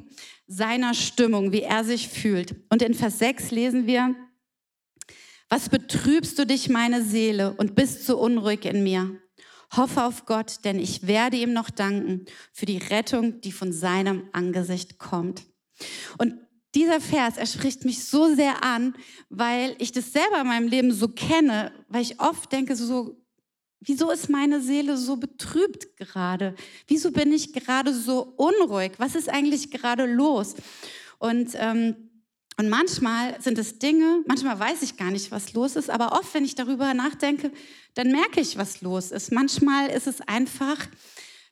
seiner 0.47 0.93
Stimmung, 0.93 1.51
wie 1.53 1.63
er 1.63 1.83
sich 1.83 2.09
fühlt. 2.09 2.55
Und 2.69 2.83
in 2.83 2.93
Vers 2.93 3.21
6 3.21 3.53
lesen 3.53 3.87
wir, 3.87 4.15
was 5.49 5.69
betrübst 5.69 6.39
du 6.39 6.47
dich, 6.47 6.69
meine 6.69 7.03
Seele, 7.03 7.55
und 7.57 7.75
bist 7.75 8.05
so 8.05 8.19
unruhig 8.19 8.65
in 8.65 8.83
mir? 8.83 9.21
Hoffe 9.77 10.05
auf 10.05 10.27
Gott, 10.27 10.65
denn 10.65 10.79
ich 10.79 11.07
werde 11.07 11.37
ihm 11.37 11.53
noch 11.53 11.71
danken 11.71 12.27
für 12.53 12.67
die 12.67 12.79
Rettung, 12.79 13.41
die 13.41 13.53
von 13.53 13.73
seinem 13.73 14.29
Angesicht 14.33 14.99
kommt. 14.99 15.43
Und 16.19 16.35
dieser 16.75 17.01
Vers, 17.01 17.37
er 17.37 17.47
spricht 17.47 17.85
mich 17.85 18.05
so 18.05 18.35
sehr 18.35 18.63
an, 18.63 18.95
weil 19.29 19.75
ich 19.79 19.93
das 19.93 20.13
selber 20.13 20.41
in 20.41 20.47
meinem 20.47 20.69
Leben 20.69 20.93
so 20.93 21.09
kenne, 21.09 21.73
weil 21.89 22.03
ich 22.03 22.21
oft 22.21 22.53
denke, 22.53 22.77
so, 22.77 23.17
wieso 23.81 24.11
ist 24.11 24.29
meine 24.29 24.61
Seele 24.61 24.97
so 24.97 25.17
betrübt 25.17 25.97
gerade? 25.97 26.55
Wieso 26.87 27.11
bin 27.13 27.33
ich 27.33 27.53
gerade 27.53 27.95
so 27.95 28.35
unruhig? 28.37 28.93
Was 28.99 29.15
ist 29.15 29.29
eigentlich 29.29 29.71
gerade 29.71 30.07
los? 30.07 30.55
Und, 31.19 31.53
ähm, 31.55 32.06
und 32.59 32.71
manchmal 32.71 33.41
sind 33.41 33.59
es 33.59 33.79
Dinge, 33.79 34.23
manchmal 34.27 34.59
weiß 34.59 34.83
ich 34.83 34.97
gar 34.97 35.11
nicht, 35.11 35.31
was 35.31 35.53
los 35.53 35.77
ist, 35.77 35.91
aber 35.91 36.13
oft, 36.13 36.33
wenn 36.33 36.45
ich 36.45 36.55
darüber 36.55 36.95
nachdenke, 36.95 37.53
dann 37.95 38.11
merke 38.11 38.41
ich, 38.41 38.57
was 38.57 38.81
los 38.81 39.11
ist. 39.11 39.31
Manchmal 39.31 39.91
ist 39.91 40.07
es 40.07 40.23
einfach 40.23 40.79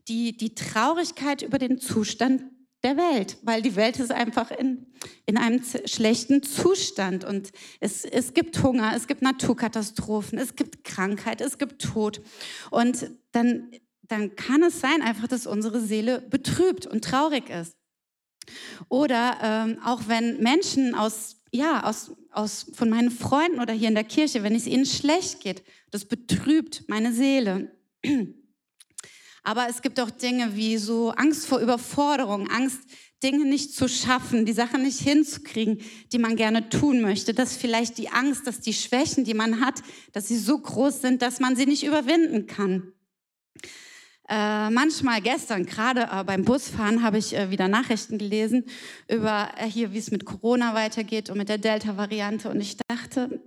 die, 0.09 0.37
die 0.37 0.55
Traurigkeit 0.55 1.43
über 1.43 1.59
den 1.59 1.79
Zustand 1.79 2.43
der 2.83 2.97
Welt, 2.97 3.39
weil 3.43 3.63
die 3.63 3.77
Welt 3.77 3.99
ist 3.99 4.13
einfach 4.13 4.51
in, 4.51 4.87
in 5.27 5.37
einem 5.37 5.63
schlechten 5.87 6.43
Zustand 6.43 7.25
und 7.25 7.51
es, 7.81 8.05
es 8.05 8.35
gibt 8.35 8.63
Hunger, 8.63 8.93
es 8.95 9.07
gibt 9.07 9.23
Naturkatastrophen, 9.23 10.39
es 10.39 10.55
gibt 10.55 10.85
Krankheit, 10.85 11.41
es 11.41 11.59
gibt 11.59 11.81
Tod 11.83 12.21
und 12.71 13.11
dann, 13.33 13.71
dann 14.03 14.37
kann 14.37 14.63
es 14.63 14.81
sein 14.81 15.01
einfach, 15.03 15.29
dass 15.29 15.47
unsere 15.47 15.81
Seele 15.81 16.21
betrübt 16.21 16.87
und 16.87 17.05
traurig 17.05 17.49
ist. 17.49 17.75
Oder 18.89 19.39
ähm, 19.43 19.79
auch 19.85 20.03
wenn 20.07 20.43
Menschen 20.43 20.95
aus, 20.95 21.37
ja, 21.53 21.85
aus, 21.85 22.13
aus, 22.31 22.67
von 22.73 22.91
meinen 22.91 23.11
Freunden 23.11 23.61
oder 23.61 23.73
hier 23.73 23.89
in 23.89 23.95
der 23.95 24.05
Kirche, 24.05 24.43
wenn 24.43 24.55
es 24.55 24.67
ihnen 24.67 24.87
schlecht 24.87 25.41
geht, 25.41 25.63
das 25.91 26.05
betrübt 26.05 26.85
meine 26.89 27.13
Seele. 27.13 27.71
Aber 29.45 29.69
es 29.69 29.83
gibt 29.83 30.01
auch 30.01 30.11
Dinge 30.11 30.57
wie 30.57 30.79
so 30.79 31.11
Angst 31.11 31.47
vor 31.47 31.59
Überforderung, 31.59 32.49
Angst, 32.49 32.81
Dinge 33.23 33.45
nicht 33.45 33.75
zu 33.75 33.89
schaffen, 33.89 34.47
die 34.47 34.53
Sachen 34.53 34.83
nicht 34.83 35.01
hinzukriegen, 35.01 35.81
die 36.13 36.19
man 36.19 36.37
gerne 36.37 36.69
tun 36.71 37.03
möchte. 37.03 37.35
Dass 37.35 37.57
vielleicht 37.57 37.99
die 37.99 38.09
Angst, 38.09 38.47
dass 38.47 38.61
die 38.61 38.73
Schwächen, 38.73 39.25
die 39.25 39.35
man 39.35 39.61
hat, 39.61 39.83
dass 40.13 40.29
sie 40.29 40.39
so 40.39 40.59
groß 40.59 41.03
sind, 41.03 41.23
dass 41.23 41.41
man 41.41 41.57
sie 41.57 41.67
nicht 41.67 41.85
überwinden 41.85 42.47
kann. 42.47 42.94
Äh, 44.29 44.71
manchmal 44.71 45.21
gestern, 45.21 45.67
gerade 45.67 46.09
äh, 46.11 46.25
beim 46.25 46.45
Busfahren, 46.45 47.03
habe 47.03 47.19
ich 47.19 47.37
äh, 47.37 47.51
wieder 47.51 47.69
Nachrichten 47.69 48.17
gelesen 48.17 48.65
über 49.07 49.51
äh, 49.59 49.67
hier, 49.67 49.93
wie 49.93 49.99
es 49.99 50.11
mit 50.11 50.25
Corona 50.25 50.75
weitergeht 50.75 51.29
und 51.29 51.37
mit 51.37 51.51
der 51.51 51.59
Delta-Variante. 51.59 52.49
Und 52.49 52.61
ich 52.61 52.79
dachte, 52.89 53.43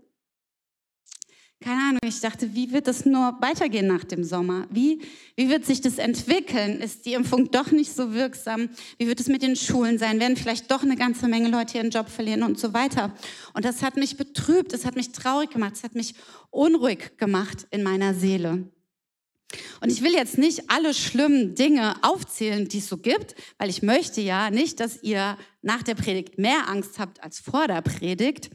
keine 1.59 1.81
Ahnung, 1.81 1.99
ich 2.03 2.21
dachte, 2.21 2.53
wie 2.53 2.71
wird 2.71 2.87
das 2.87 3.07
nur 3.07 3.35
weitergehen 3.41 3.87
nach 3.87 4.03
dem 4.03 4.23
Sommer? 4.23 4.67
Wie, 4.69 5.01
wie 5.35 5.49
wird 5.49 5.65
sich 5.65 5.81
das 5.81 5.97
entwickeln? 5.97 6.79
Ist 6.79 7.07
die 7.07 7.13
Impfung 7.13 7.49
doch 7.49 7.71
nicht 7.71 7.91
so 7.91 8.13
wirksam? 8.13 8.69
Wie 8.99 9.07
wird 9.07 9.19
es 9.19 9.27
mit 9.27 9.41
den 9.41 9.55
Schulen 9.55 9.97
sein? 9.97 10.19
Werden 10.19 10.37
vielleicht 10.37 10.69
doch 10.69 10.83
eine 10.83 10.95
ganze 10.95 11.27
Menge 11.27 11.49
Leute 11.49 11.79
ihren 11.79 11.89
Job 11.89 12.09
verlieren 12.09 12.43
und 12.43 12.59
so 12.59 12.75
weiter? 12.75 13.11
Und 13.55 13.65
das 13.65 13.81
hat 13.81 13.97
mich 13.97 14.17
betrübt, 14.17 14.71
es 14.73 14.85
hat 14.85 14.95
mich 14.95 15.11
traurig 15.11 15.49
gemacht, 15.49 15.73
es 15.73 15.83
hat 15.83 15.95
mich 15.95 16.13
unruhig 16.51 17.17
gemacht 17.17 17.65
in 17.71 17.81
meiner 17.81 18.13
Seele. 18.13 18.69
Und 19.81 19.91
ich 19.91 20.01
will 20.01 20.13
jetzt 20.13 20.37
nicht 20.37 20.69
alle 20.69 20.93
schlimmen 20.93 21.55
Dinge 21.55 21.95
aufzählen, 22.01 22.67
die 22.67 22.79
es 22.79 22.87
so 22.87 22.97
gibt, 22.97 23.35
weil 23.57 23.69
ich 23.69 23.81
möchte 23.81 24.21
ja 24.21 24.49
nicht, 24.49 24.79
dass 24.79 25.01
ihr 25.03 25.37
nach 25.61 25.83
der 25.83 25.95
Predigt 25.95 26.37
mehr 26.37 26.67
Angst 26.67 26.99
habt 26.99 27.23
als 27.23 27.39
vor 27.39 27.67
der 27.67 27.81
Predigt. 27.81 28.49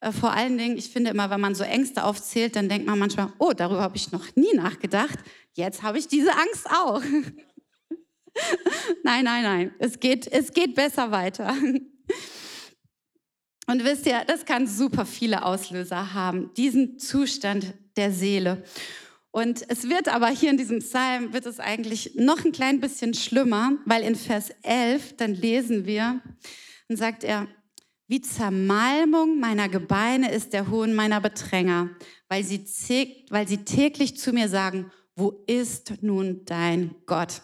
Äh, 0.00 0.12
vor 0.12 0.32
allen 0.32 0.58
Dingen, 0.58 0.76
ich 0.76 0.90
finde 0.90 1.10
immer, 1.10 1.30
wenn 1.30 1.40
man 1.40 1.54
so 1.54 1.64
Ängste 1.64 2.04
aufzählt, 2.04 2.56
dann 2.56 2.68
denkt 2.68 2.86
man 2.86 2.98
manchmal, 2.98 3.32
oh, 3.38 3.52
darüber 3.52 3.80
habe 3.80 3.96
ich 3.96 4.12
noch 4.12 4.36
nie 4.36 4.54
nachgedacht. 4.54 5.18
Jetzt 5.54 5.82
habe 5.82 5.98
ich 5.98 6.08
diese 6.08 6.32
Angst 6.32 6.66
auch. 6.70 7.02
nein, 9.02 9.24
nein, 9.24 9.42
nein. 9.42 9.74
Es 9.78 9.98
geht, 9.98 10.26
es 10.26 10.52
geht 10.52 10.74
besser 10.74 11.10
weiter. 11.10 11.54
Und 13.66 13.84
wisst 13.84 14.06
ihr, 14.06 14.24
das 14.26 14.46
kann 14.46 14.66
super 14.66 15.04
viele 15.04 15.44
Auslöser 15.44 16.14
haben, 16.14 16.54
diesen 16.54 16.98
Zustand 16.98 17.74
der 17.98 18.12
Seele. 18.12 18.64
Und 19.38 19.70
es 19.70 19.88
wird 19.88 20.08
aber 20.08 20.26
hier 20.30 20.50
in 20.50 20.56
diesem 20.56 20.80
Psalm, 20.80 21.32
wird 21.32 21.46
es 21.46 21.60
eigentlich 21.60 22.16
noch 22.16 22.44
ein 22.44 22.50
klein 22.50 22.80
bisschen 22.80 23.14
schlimmer, 23.14 23.78
weil 23.84 24.02
in 24.02 24.16
Vers 24.16 24.50
11, 24.62 25.14
dann 25.16 25.32
lesen 25.32 25.86
wir, 25.86 26.20
dann 26.88 26.96
sagt 26.96 27.22
er, 27.22 27.46
wie 28.08 28.20
Zermalmung 28.20 29.38
meiner 29.38 29.68
Gebeine 29.68 30.32
ist 30.32 30.54
der 30.54 30.68
Hohn 30.72 30.92
meiner 30.92 31.20
Bedränger, 31.20 31.90
weil 32.28 32.42
sie, 32.42 32.64
weil 33.30 33.46
sie 33.46 33.58
täglich 33.58 34.18
zu 34.18 34.32
mir 34.32 34.48
sagen, 34.48 34.90
wo 35.14 35.44
ist 35.46 36.02
nun 36.02 36.44
dein 36.44 36.96
Gott? 37.06 37.42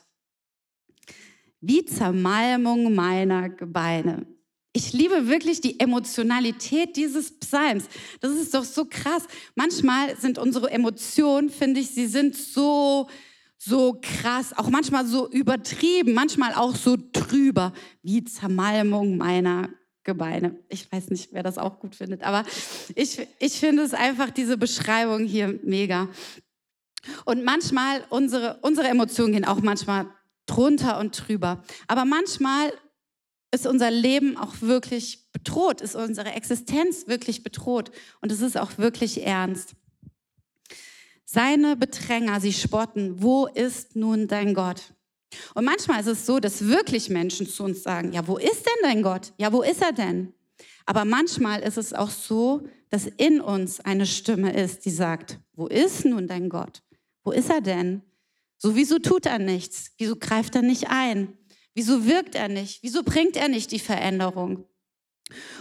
Wie 1.60 1.84
Zermalmung 1.84 2.92
meiner 2.92 3.50
Gebeine. 3.50 4.26
Ich 4.76 4.92
liebe 4.92 5.28
wirklich 5.28 5.60
die 5.60 5.78
Emotionalität 5.78 6.96
dieses 6.96 7.30
Psalms. 7.38 7.84
Das 8.20 8.32
ist 8.32 8.52
doch 8.54 8.64
so 8.64 8.86
krass. 8.86 9.22
Manchmal 9.54 10.16
sind 10.16 10.36
unsere 10.36 10.68
Emotionen, 10.68 11.48
finde 11.48 11.78
ich, 11.78 11.90
sie 11.90 12.08
sind 12.08 12.36
so, 12.36 13.08
so 13.56 14.00
krass, 14.02 14.52
auch 14.52 14.68
manchmal 14.70 15.06
so 15.06 15.30
übertrieben, 15.30 16.12
manchmal 16.12 16.54
auch 16.54 16.74
so 16.74 16.96
trüber, 16.96 17.72
wie 18.02 18.24
Zermalmung 18.24 19.16
meiner 19.16 19.68
Gebeine. 20.02 20.58
Ich 20.68 20.90
weiß 20.90 21.10
nicht, 21.10 21.32
wer 21.32 21.44
das 21.44 21.56
auch 21.56 21.78
gut 21.78 21.94
findet, 21.94 22.24
aber 22.24 22.44
ich, 22.96 23.24
ich 23.38 23.52
finde 23.52 23.84
es 23.84 23.94
einfach, 23.94 24.30
diese 24.30 24.58
Beschreibung 24.58 25.24
hier 25.24 25.56
mega. 25.62 26.08
Und 27.24 27.44
manchmal, 27.44 28.04
unsere, 28.10 28.58
unsere 28.62 28.88
Emotionen 28.88 29.34
gehen 29.34 29.44
auch 29.44 29.62
manchmal 29.62 30.06
drunter 30.46 30.98
und 30.98 31.28
drüber. 31.28 31.62
Aber 31.86 32.04
manchmal 32.04 32.72
ist 33.54 33.66
unser 33.66 33.90
Leben 33.90 34.37
auch 34.37 34.61
wirklich 34.61 35.30
bedroht, 35.32 35.80
ist 35.80 35.94
unsere 35.94 36.32
Existenz 36.32 37.06
wirklich 37.06 37.42
bedroht. 37.42 37.90
Und 38.20 38.32
es 38.32 38.40
ist 38.40 38.58
auch 38.58 38.78
wirklich 38.78 39.25
ernst. 39.25 39.75
Seine 41.25 41.76
Bedränger, 41.76 42.40
sie 42.40 42.52
spotten, 42.52 43.23
wo 43.23 43.46
ist 43.46 43.96
nun 43.96 44.28
dein 44.28 44.54
Gott? 44.54 44.94
Und 45.54 45.64
manchmal 45.64 46.00
ist 46.00 46.06
es 46.06 46.26
so, 46.26 46.38
dass 46.38 46.66
wirklich 46.66 47.08
Menschen 47.08 47.49
zu 47.49 47.64
uns 47.64 47.82
sagen, 47.82 48.12
ja, 48.12 48.26
wo 48.26 48.37
ist 48.37 48.66
denn 48.66 48.82
dein 48.82 49.02
Gott? 49.02 49.32
Ja, 49.38 49.52
wo 49.52 49.62
ist 49.62 49.82
er 49.82 49.92
denn? 49.92 50.32
Aber 50.87 51.04
manchmal 51.04 51.61
ist 51.62 51.78
es 51.78 51.92
auch 51.92 52.11
so, 52.11 52.68
dass 52.90 53.06
in 53.06 53.40
uns 53.40 53.80
eine 53.80 54.06
Stimme 54.06 54.52
ist, 54.52 54.84
die 54.84 54.90
sagt, 54.90 55.40
wo 55.54 55.66
ist 55.66 56.04
nun 56.04 56.28
dein 56.28 56.49
Gott? 56.49 56.82
Wo 57.25 57.32
ist 57.32 57.50
er 57.50 57.61
denn? 57.61 58.02
So, 58.58 58.76
wieso 58.76 58.99
tut 58.99 59.26
er 59.26 59.38
nichts? 59.38 59.92
Wieso 59.99 60.16
greift 60.16 60.54
er 60.54 60.62
nicht 60.62 60.88
ein? 60.88 61.37
Wieso 61.74 62.06
wirkt 62.06 62.34
er 62.34 62.48
nicht? 62.48 62.82
Wieso 62.82 63.02
bringt 63.02 63.36
er 63.36 63.48
nicht 63.48 63.70
die 63.72 63.78
Veränderung? 63.78 64.64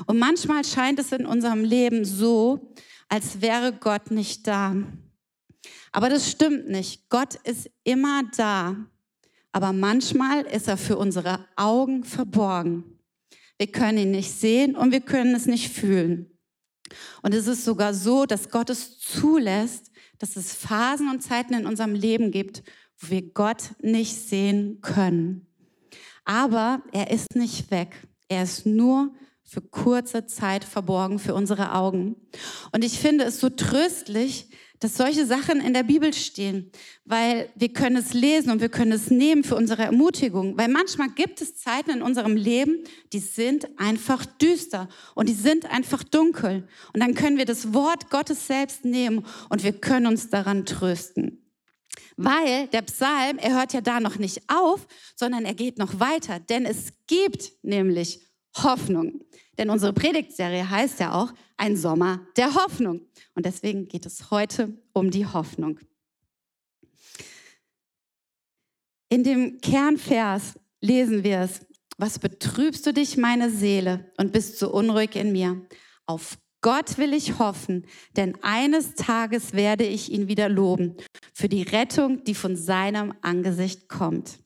Und 0.05 0.20
manchmal 0.20 0.63
scheint 0.63 1.00
es 1.00 1.12
in 1.12 1.25
unserem 1.25 1.63
Leben 1.63 2.05
so, 2.05 2.74
als 3.10 3.41
wäre 3.41 3.74
Gott 3.74 4.12
nicht 4.12 4.48
da. 4.48 4.75
Aber 5.91 6.10
das 6.10 6.29
stimmt 6.29 6.70
nicht. 6.70 7.10
Gott 7.10 7.36
ist 7.43 7.70
immer 7.84 8.24
da 8.36 8.75
aber 9.53 9.72
manchmal 9.72 10.41
ist 10.41 10.67
er 10.67 10.77
für 10.77 10.98
unsere 10.98 11.48
Augen 11.55 12.03
verborgen. 12.03 13.00
Wir 13.58 13.67
können 13.67 14.00
ihn 14.00 14.12
nicht 14.12 14.32
sehen 14.32 14.75
und 14.75 14.91
wir 14.91 15.00
können 15.00 15.36
es 15.36 15.46
nicht 15.46 15.70
fühlen. 15.72 16.38
Und 17.22 17.34
es 17.34 17.48
ist 17.48 17.63
sogar 17.63 17.93
so, 17.93 18.25
dass 18.25 18.50
Gott 18.50 18.72
es 18.72 19.00
zulässt, 19.00 19.91
dass 20.17 20.36
es 20.36 20.53
Phasen 20.53 21.08
und 21.08 21.22
Zeiten 21.22 21.53
in 21.53 21.67
unserem 21.67 21.93
Leben 21.93 22.32
gibt, 22.32 22.63
wo 22.98 23.12
wir 23.12 23.22
Gott 23.22 23.75
nicht 23.79 24.15
sehen 24.15 24.82
können. 24.82 25.46
Aber 26.25 26.82
er 26.92 27.12
ist 27.12 27.36
nicht 27.36 27.72
weg. 27.72 28.08
Er 28.27 28.44
ist 28.44 28.65
nur 28.65 29.13
für 29.44 29.62
kurze 29.62 30.25
Zeit 30.25 30.63
verborgen 30.63 31.20
für 31.20 31.36
unsere 31.36 31.74
Augen. 31.74 32.15
Und 32.72 32.84
ich 32.84 32.98
finde 33.00 33.25
es 33.25 33.39
so 33.39 33.50
tröstlich, 33.50 34.50
dass 34.80 34.98
solche 34.98 35.25
Sachen 35.25 35.62
in 35.62 35.74
der 35.74 35.84
Bibel 35.84 36.13
stehen, 36.13 36.70
weil 37.06 37.50
wir 37.56 37.70
können 37.70 37.96
es 37.96 38.13
lesen 38.13 38.51
und 38.51 38.60
wir 38.60 38.68
können 38.68 38.92
es 38.92 39.10
nehmen 39.10 39.46
für 39.46 39.56
unsere 39.56 39.84
Ermutigung, 39.84 40.58
weil 40.58 40.68
manchmal 40.68 41.10
gibt 41.10 41.39
es 41.39 41.56
Zeiten 41.56 41.92
in 41.92 42.01
unserem 42.01 42.36
Leben, 42.36 42.84
die 43.13 43.20
sind 43.20 43.68
einfach 43.77 44.25
düster 44.25 44.89
und 45.15 45.30
die 45.30 45.34
sind 45.34 45.72
einfach 45.72 46.03
dunkel 46.03 46.68
und 46.94 47.00
dann 47.00 47.13
können 47.13 47.38
wir 47.38 47.46
das 47.46 47.74
Wort 47.74 48.10
Gottes 48.10 48.46
selbst 48.48 48.84
nehmen 48.84 49.25
und 49.50 49.63
wir 49.63 49.72
können 49.72 50.08
uns 50.08 50.30
daran 50.30 50.65
trösten. 50.65 51.43
Weil 52.16 52.68
der 52.68 52.82
Psalm, 52.84 53.38
er 53.38 53.56
hört 53.56 53.74
ja 53.74 53.82
da 53.82 54.00
noch 54.00 54.18
nicht 54.18 54.42
auf, 54.48 54.88
sondern 55.16 55.46
er 55.46 55.54
geht 55.54 55.78
noch 55.78 56.00
weiter, 56.00 56.40
denn 56.40 56.66
es 56.66 56.94
gibt 57.08 57.52
nämlich 57.64 58.22
Hoffnung. 58.56 59.24
Denn 59.58 59.70
unsere 59.70 59.94
Predigtserie 59.94 60.70
heißt 60.70 61.00
ja 61.00 61.14
auch 61.14 61.34
ein 61.58 61.78
Sommer 61.78 62.26
der 62.38 62.54
Hoffnung. 62.54 63.02
Und 63.36 63.46
deswegen 63.46 63.88
geht 63.88 64.06
es 64.06 64.32
heute 64.32 64.78
um 64.94 65.12
die 65.12 65.26
Hoffnung. 65.26 65.80
In 69.10 69.24
dem 69.24 69.60
Kernvers 69.62 70.60
lesen 70.82 71.24
wir 71.24 71.42
es. 71.42 71.62
Was 71.98 72.18
betrübst 72.18 72.86
du 72.88 72.94
dich, 72.94 73.18
meine 73.18 73.52
Seele, 73.52 74.12
und 74.18 74.34
bist 74.34 74.58
so 74.58 74.74
unruhig 74.74 75.16
in 75.16 75.32
mir? 75.32 75.62
Auf 76.08 76.40
Gott 76.63 76.98
will 76.98 77.13
ich 77.13 77.39
hoffen, 77.39 77.86
denn 78.15 78.41
eines 78.41 78.96
Tages 78.96 79.51
werde 79.51 79.84
ich 79.84 80.10
ihn 80.10 80.29
wieder 80.29 80.48
loben 80.48 80.96
für 81.34 81.50
die 81.50 81.62
Rettung, 81.62 82.24
die 82.24 82.34
von 82.34 82.55
seinem 82.55 83.13
Angesicht 83.22 83.89
kommt. 83.89 84.39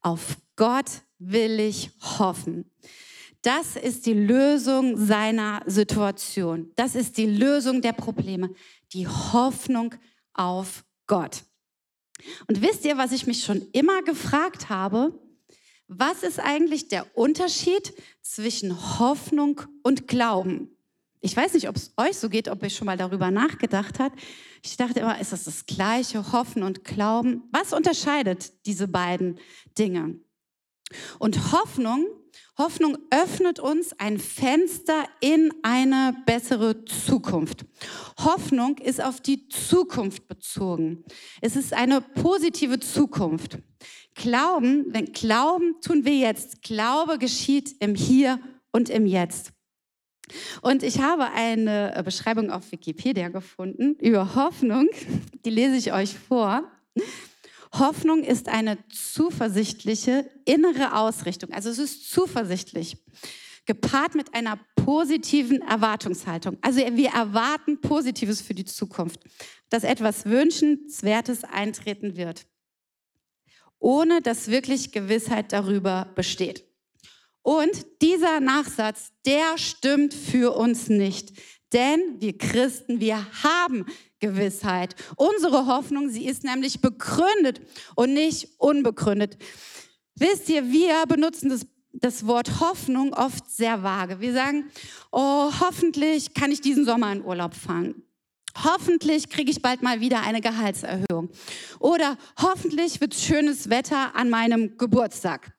Auf 0.00 0.38
Gott 0.54 1.02
will 1.18 1.58
ich 1.58 1.90
hoffen. 2.00 2.70
Das 3.42 3.74
ist 3.74 4.06
die 4.06 4.14
Lösung 4.14 4.96
seiner 4.96 5.62
Situation. 5.66 6.70
Das 6.76 6.94
ist 6.94 7.18
die 7.18 7.26
Lösung 7.26 7.82
der 7.82 7.92
Probleme. 7.92 8.54
Die 8.92 9.08
Hoffnung 9.08 9.94
auf 10.34 10.84
Gott. 11.08 11.42
Und 12.46 12.62
wisst 12.62 12.84
ihr, 12.84 12.96
was 12.96 13.10
ich 13.10 13.26
mich 13.26 13.42
schon 13.42 13.60
immer 13.72 14.02
gefragt 14.02 14.68
habe? 14.68 15.20
Was 15.88 16.22
ist 16.22 16.38
eigentlich 16.38 16.88
der 16.88 17.06
Unterschied 17.16 17.92
zwischen 18.22 19.00
Hoffnung 19.00 19.62
und 19.82 20.06
Glauben? 20.06 20.73
Ich 21.24 21.34
weiß 21.34 21.54
nicht, 21.54 21.70
ob 21.70 21.76
es 21.76 21.90
euch 21.96 22.18
so 22.18 22.28
geht, 22.28 22.48
ob 22.50 22.62
ihr 22.62 22.68
schon 22.68 22.84
mal 22.84 22.98
darüber 22.98 23.30
nachgedacht 23.30 23.98
habt. 23.98 24.20
Ich 24.62 24.76
dachte 24.76 25.00
immer, 25.00 25.18
ist 25.18 25.32
das 25.32 25.44
das 25.44 25.64
gleiche, 25.64 26.32
Hoffen 26.32 26.62
und 26.62 26.84
Glauben? 26.84 27.44
Was 27.50 27.72
unterscheidet 27.72 28.52
diese 28.66 28.88
beiden 28.88 29.40
Dinge? 29.78 30.20
Und 31.18 31.50
Hoffnung 31.52 32.04
Hoffnung 32.58 32.98
öffnet 33.10 33.58
uns 33.58 33.98
ein 33.98 34.18
Fenster 34.18 35.04
in 35.20 35.50
eine 35.62 36.14
bessere 36.26 36.84
Zukunft. 36.84 37.64
Hoffnung 38.18 38.78
ist 38.78 39.02
auf 39.02 39.20
die 39.20 39.48
Zukunft 39.48 40.28
bezogen. 40.28 41.04
Es 41.40 41.56
ist 41.56 41.72
eine 41.72 42.00
positive 42.00 42.78
Zukunft. 42.80 43.58
Glauben, 44.14 44.84
wenn 44.88 45.06
Glauben 45.06 45.80
tun 45.80 46.04
wir 46.04 46.16
jetzt. 46.16 46.62
Glaube 46.62 47.18
geschieht 47.18 47.74
im 47.80 47.94
Hier 47.94 48.38
und 48.72 48.90
im 48.90 49.06
Jetzt. 49.06 49.53
Und 50.62 50.82
ich 50.82 51.00
habe 51.00 51.32
eine 51.32 52.00
Beschreibung 52.04 52.50
auf 52.50 52.72
Wikipedia 52.72 53.28
gefunden 53.28 53.94
über 54.00 54.34
Hoffnung. 54.34 54.88
Die 55.44 55.50
lese 55.50 55.76
ich 55.76 55.92
euch 55.92 56.14
vor. 56.14 56.70
Hoffnung 57.72 58.22
ist 58.22 58.48
eine 58.48 58.78
zuversichtliche 58.88 60.30
innere 60.44 60.96
Ausrichtung. 60.96 61.52
Also 61.52 61.70
es 61.70 61.78
ist 61.78 62.10
zuversichtlich, 62.10 62.96
gepaart 63.66 64.14
mit 64.14 64.34
einer 64.34 64.58
positiven 64.76 65.60
Erwartungshaltung. 65.62 66.56
Also 66.60 66.80
wir 66.80 67.10
erwarten 67.10 67.80
Positives 67.80 68.40
für 68.40 68.54
die 68.54 68.64
Zukunft, 68.64 69.20
dass 69.70 69.82
etwas 69.82 70.26
Wünschenswertes 70.26 71.44
eintreten 71.44 72.16
wird, 72.16 72.46
ohne 73.78 74.20
dass 74.20 74.48
wirklich 74.48 74.92
Gewissheit 74.92 75.52
darüber 75.52 76.12
besteht. 76.14 76.64
Und 77.44 77.86
dieser 78.00 78.40
Nachsatz, 78.40 79.12
der 79.26 79.58
stimmt 79.58 80.14
für 80.14 80.56
uns 80.56 80.88
nicht. 80.88 81.34
Denn 81.74 82.00
wir 82.18 82.38
Christen, 82.38 83.00
wir 83.00 83.18
haben 83.42 83.84
Gewissheit. 84.18 84.96
Unsere 85.16 85.66
Hoffnung, 85.66 86.08
sie 86.08 86.26
ist 86.26 86.42
nämlich 86.42 86.80
begründet 86.80 87.60
und 87.96 88.14
nicht 88.14 88.48
unbegründet. 88.56 89.36
Wisst 90.14 90.48
ihr, 90.48 90.72
wir 90.72 91.04
benutzen 91.06 91.50
das, 91.50 91.66
das 91.92 92.26
Wort 92.26 92.60
Hoffnung 92.60 93.12
oft 93.12 93.50
sehr 93.50 93.82
vage. 93.82 94.20
Wir 94.20 94.32
sagen, 94.32 94.70
oh, 95.12 95.52
hoffentlich 95.60 96.32
kann 96.32 96.50
ich 96.50 96.62
diesen 96.62 96.86
Sommer 96.86 97.12
in 97.12 97.22
Urlaub 97.22 97.54
fahren. 97.54 98.02
Hoffentlich 98.62 99.28
kriege 99.28 99.50
ich 99.50 99.60
bald 99.60 99.82
mal 99.82 100.00
wieder 100.00 100.22
eine 100.22 100.40
Gehaltserhöhung. 100.40 101.28
Oder 101.78 102.16
hoffentlich 102.40 103.02
wird 103.02 103.14
schönes 103.14 103.68
Wetter 103.68 104.16
an 104.16 104.30
meinem 104.30 104.78
Geburtstag. 104.78 105.53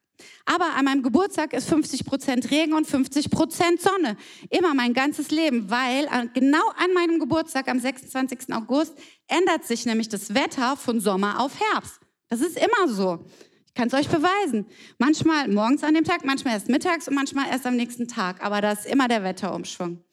Aber 0.46 0.76
an 0.76 0.86
meinem 0.86 1.04
Geburtstag 1.04 1.54
ist 1.54 1.68
50 1.68 2.06
Prozent 2.06 2.52
Regen 2.52 2.74
und 2.74 2.88
50 2.88 3.30
Prozent 3.30 3.82
Sonne. 3.82 4.18
Immer 4.50 4.74
mein 4.74 4.94
ganzes 4.94 5.32
Leben, 5.32 5.70
weil 5.70 6.08
genau 6.34 6.68
an 6.78 6.94
meinem 6.94 7.20
Geburtstag 7.20 7.68
am 7.68 7.80
26. 7.80 8.54
August 8.54 8.94
ändert 9.28 9.66
sich 9.66 9.86
nämlich 9.86 10.10
das 10.10 10.34
Wetter 10.34 10.78
von 10.78 11.00
Sommer 11.00 11.40
auf 11.40 11.60
Herbst. 11.60 12.00
Das 12.30 12.42
ist 12.42 12.58
immer 12.58 12.88
so. 12.88 13.26
Ich 13.68 13.74
kann 13.74 13.88
es 13.88 13.94
euch 13.94 14.08
beweisen. 14.08 14.68
Manchmal 14.98 15.48
morgens 15.50 15.84
an 15.84 15.94
dem 15.94 16.04
Tag, 16.04 16.24
manchmal 16.24 16.54
erst 16.54 16.70
mittags 16.70 17.08
und 17.08 17.16
manchmal 17.16 17.50
erst 17.50 17.66
am 17.66 17.76
nächsten 17.76 18.08
Tag. 18.08 18.44
Aber 18.44 18.62
da 18.62 18.72
ist 18.72 18.86
immer 18.86 19.08
der 19.08 19.24
Wetterumschwung. 19.24 20.04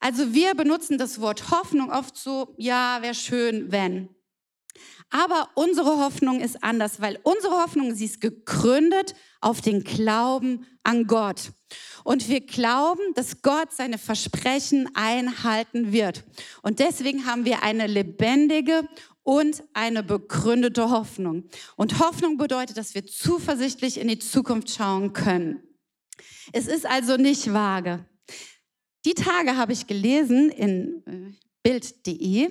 Also 0.00 0.34
wir 0.34 0.54
benutzen 0.54 0.98
das 0.98 1.20
Wort 1.20 1.50
Hoffnung 1.50 1.90
oft 1.90 2.16
so, 2.16 2.54
ja, 2.58 2.98
wäre 3.02 3.14
schön, 3.14 3.70
wenn. 3.72 4.08
Aber 5.10 5.48
unsere 5.54 5.98
Hoffnung 5.98 6.40
ist 6.40 6.62
anders, 6.62 7.00
weil 7.00 7.18
unsere 7.22 7.54
Hoffnung, 7.54 7.94
sie 7.94 8.06
ist 8.06 8.20
gegründet 8.20 9.14
auf 9.46 9.60
den 9.60 9.84
Glauben 9.84 10.66
an 10.82 11.06
Gott. 11.06 11.52
Und 12.02 12.28
wir 12.28 12.40
glauben, 12.40 13.14
dass 13.14 13.42
Gott 13.42 13.72
seine 13.72 13.96
Versprechen 13.96 14.88
einhalten 14.94 15.92
wird. 15.92 16.24
Und 16.62 16.80
deswegen 16.80 17.26
haben 17.26 17.44
wir 17.44 17.62
eine 17.62 17.86
lebendige 17.86 18.88
und 19.22 19.62
eine 19.72 20.02
begründete 20.02 20.90
Hoffnung. 20.90 21.44
Und 21.76 22.00
Hoffnung 22.00 22.38
bedeutet, 22.38 22.76
dass 22.76 22.96
wir 22.96 23.06
zuversichtlich 23.06 24.00
in 24.00 24.08
die 24.08 24.18
Zukunft 24.18 24.70
schauen 24.70 25.12
können. 25.12 25.62
Es 26.52 26.66
ist 26.66 26.84
also 26.84 27.16
nicht 27.16 27.52
vage. 27.52 28.04
Die 29.04 29.14
Tage 29.14 29.56
habe 29.56 29.72
ich 29.72 29.86
gelesen 29.86 30.50
in 30.50 31.02
äh, 31.06 31.45
Bild.de 31.66 32.48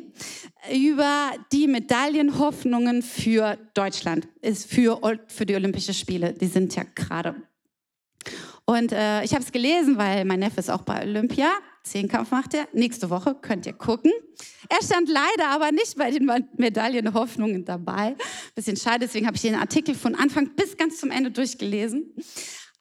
über 0.74 1.32
die 1.54 1.68
Medaillenhoffnungen 1.68 3.02
für 3.02 3.58
Deutschland, 3.74 4.28
ist 4.42 4.70
für, 4.70 5.00
für 5.28 5.46
die 5.46 5.56
Olympischen 5.56 5.94
Spiele. 5.94 6.34
Die 6.34 6.48
sind 6.48 6.76
ja 6.76 6.84
gerade. 6.84 7.34
Und 8.66 8.92
äh, 8.92 9.24
ich 9.24 9.32
habe 9.32 9.42
es 9.42 9.54
gelesen, 9.54 9.98
weil 9.98 10.26
mein 10.26 10.40
Neffe 10.40 10.60
ist 10.60 10.70
auch 10.70 10.82
bei 10.82 11.02
Olympia. 11.04 11.50
Zehnkampf 11.84 12.32
macht 12.32 12.56
er. 12.56 12.68
Nächste 12.74 13.10
Woche 13.10 13.36
könnt 13.36 13.66
ihr 13.66 13.74
gucken. 13.74 14.12
Er 14.68 14.84
stand 14.84 15.08
leider 15.08 15.48
aber 15.50 15.72
nicht 15.72 15.96
bei 15.96 16.12
den 16.12 16.30
Medaillenhoffnungen 16.58 17.64
dabei. 17.64 18.18
Bisschen 18.54 18.76
schade, 18.76 19.00
deswegen 19.02 19.28
habe 19.28 19.38
ich 19.38 19.44
den 19.44 19.56
Artikel 19.56 19.96
von 19.96 20.16
Anfang 20.16 20.56
bis 20.58 20.76
ganz 20.76 21.00
zum 21.00 21.12
Ende 21.12 21.32
durchgelesen. 21.32 22.14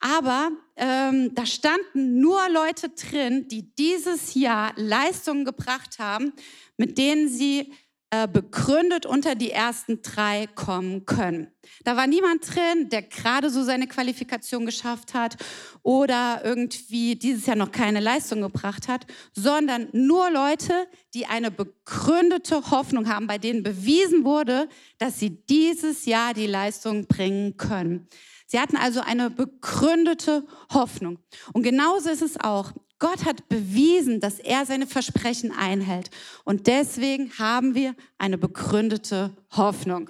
Aber 0.05 0.51
ähm, 0.77 1.35
da 1.35 1.47
standen 1.47 2.21
nur 2.21 2.39
Leute 2.51 2.91
drin, 2.91 3.49
die 3.49 3.75
dieses 3.75 4.35
Jahr 4.35 4.75
Leistungen 4.77 5.47
gebracht 5.47 5.99
haben, 5.99 6.35
mit 6.77 6.99
denen 6.99 7.31
sie 7.31 7.73
äh, 8.11 8.29
begründet 8.29 9.07
unter 9.07 9.35
die 9.35 9.51
ersten 9.51 10.03
drei 10.03 10.47
kommen 10.55 11.07
können. 11.07 11.51
Da 11.85 11.97
war 11.97 12.07
niemand 12.07 12.55
drin, 12.55 12.91
der 12.91 13.01
gerade 13.01 13.49
so 13.49 13.65
seine 13.65 13.87
Qualifikation 13.87 14.67
geschafft 14.67 15.15
hat 15.15 15.39
oder 15.83 16.43
irgendwie 16.45 17.17
dieses 17.17 17.47
Jahr 17.47 17.57
noch 17.57 17.73
keine 17.73 18.01
Leistung 18.01 18.43
gebracht 18.43 18.89
hat, 18.89 19.07
sondern 19.33 19.89
nur 19.93 20.31
Leute, 20.31 20.87
die 21.15 21.25
eine 21.25 21.51
begründete 21.51 22.71
Hoffnung 22.71 23.09
haben, 23.09 23.27
bei 23.27 23.39
denen 23.39 23.63
bewiesen 23.63 24.27
wurde, 24.27 24.69
dass 24.99 25.19
sie 25.19 25.31
dieses 25.31 26.05
Jahr 26.05 26.35
die 26.35 26.47
Leistung 26.47 27.07
bringen 27.07 27.57
können. 27.57 28.07
Sie 28.55 28.61
hatten 28.61 28.77
also 28.77 29.01
eine 29.01 29.31
begründete 29.31 30.47
Hoffnung. 30.73 31.19
Und 31.55 31.65
genauso 31.65 32.09
ist 32.09 32.23
es 32.23 32.39
auch. 32.39 32.71
Gott 33.01 33.25
hat 33.25 33.49
bewiesen, 33.49 34.21
dass 34.21 34.39
er 34.39 34.65
seine 34.65 34.87
Versprechen 34.87 35.51
einhält. 35.51 36.09
Und 36.45 36.69
deswegen 36.69 37.37
haben 37.37 37.75
wir 37.75 37.97
eine 38.17 38.39
begründete 38.39 39.37
Hoffnung. 39.57 40.09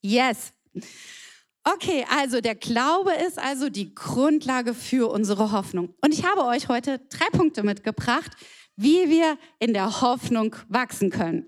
Yes. 0.00 0.52
Okay, 1.64 2.06
also 2.08 2.40
der 2.40 2.54
Glaube 2.54 3.10
ist 3.26 3.40
also 3.40 3.68
die 3.68 3.96
Grundlage 3.96 4.72
für 4.72 5.10
unsere 5.10 5.50
Hoffnung. 5.50 5.92
Und 6.02 6.14
ich 6.14 6.24
habe 6.24 6.44
euch 6.44 6.68
heute 6.68 7.00
drei 7.10 7.36
Punkte 7.36 7.64
mitgebracht, 7.64 8.30
wie 8.76 9.08
wir 9.10 9.38
in 9.58 9.74
der 9.74 10.02
Hoffnung 10.02 10.54
wachsen 10.68 11.10
können. 11.10 11.46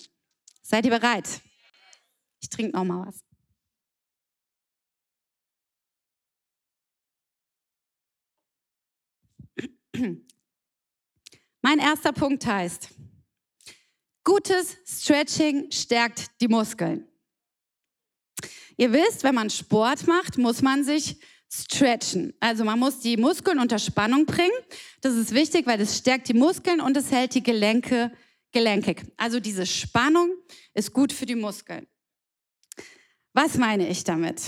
Seid 0.62 0.84
ihr 0.84 0.90
bereit? 0.90 1.42
Ich 2.40 2.48
trinke 2.48 2.76
noch 2.76 2.82
mal 2.82 3.06
was. 3.06 3.25
Mein 11.62 11.78
erster 11.78 12.12
Punkt 12.12 12.46
heißt, 12.46 12.90
gutes 14.24 14.76
Stretching 14.86 15.70
stärkt 15.70 16.40
die 16.40 16.48
Muskeln. 16.48 17.06
Ihr 18.76 18.92
wisst, 18.92 19.24
wenn 19.24 19.34
man 19.34 19.50
Sport 19.50 20.06
macht, 20.06 20.38
muss 20.38 20.62
man 20.62 20.84
sich 20.84 21.18
stretchen. 21.50 22.34
Also 22.40 22.64
man 22.64 22.78
muss 22.78 23.00
die 23.00 23.16
Muskeln 23.16 23.58
unter 23.58 23.78
Spannung 23.78 24.26
bringen. 24.26 24.50
Das 25.00 25.14
ist 25.14 25.32
wichtig, 25.32 25.66
weil 25.66 25.80
es 25.80 25.96
stärkt 25.96 26.28
die 26.28 26.34
Muskeln 26.34 26.80
und 26.80 26.96
es 26.96 27.10
hält 27.10 27.34
die 27.34 27.42
Gelenke 27.42 28.12
gelenkig. 28.52 29.04
Also 29.16 29.40
diese 29.40 29.64
Spannung 29.64 30.30
ist 30.74 30.92
gut 30.92 31.12
für 31.12 31.26
die 31.26 31.36
Muskeln. 31.36 31.86
Was 33.32 33.56
meine 33.56 33.88
ich 33.88 34.04
damit? 34.04 34.42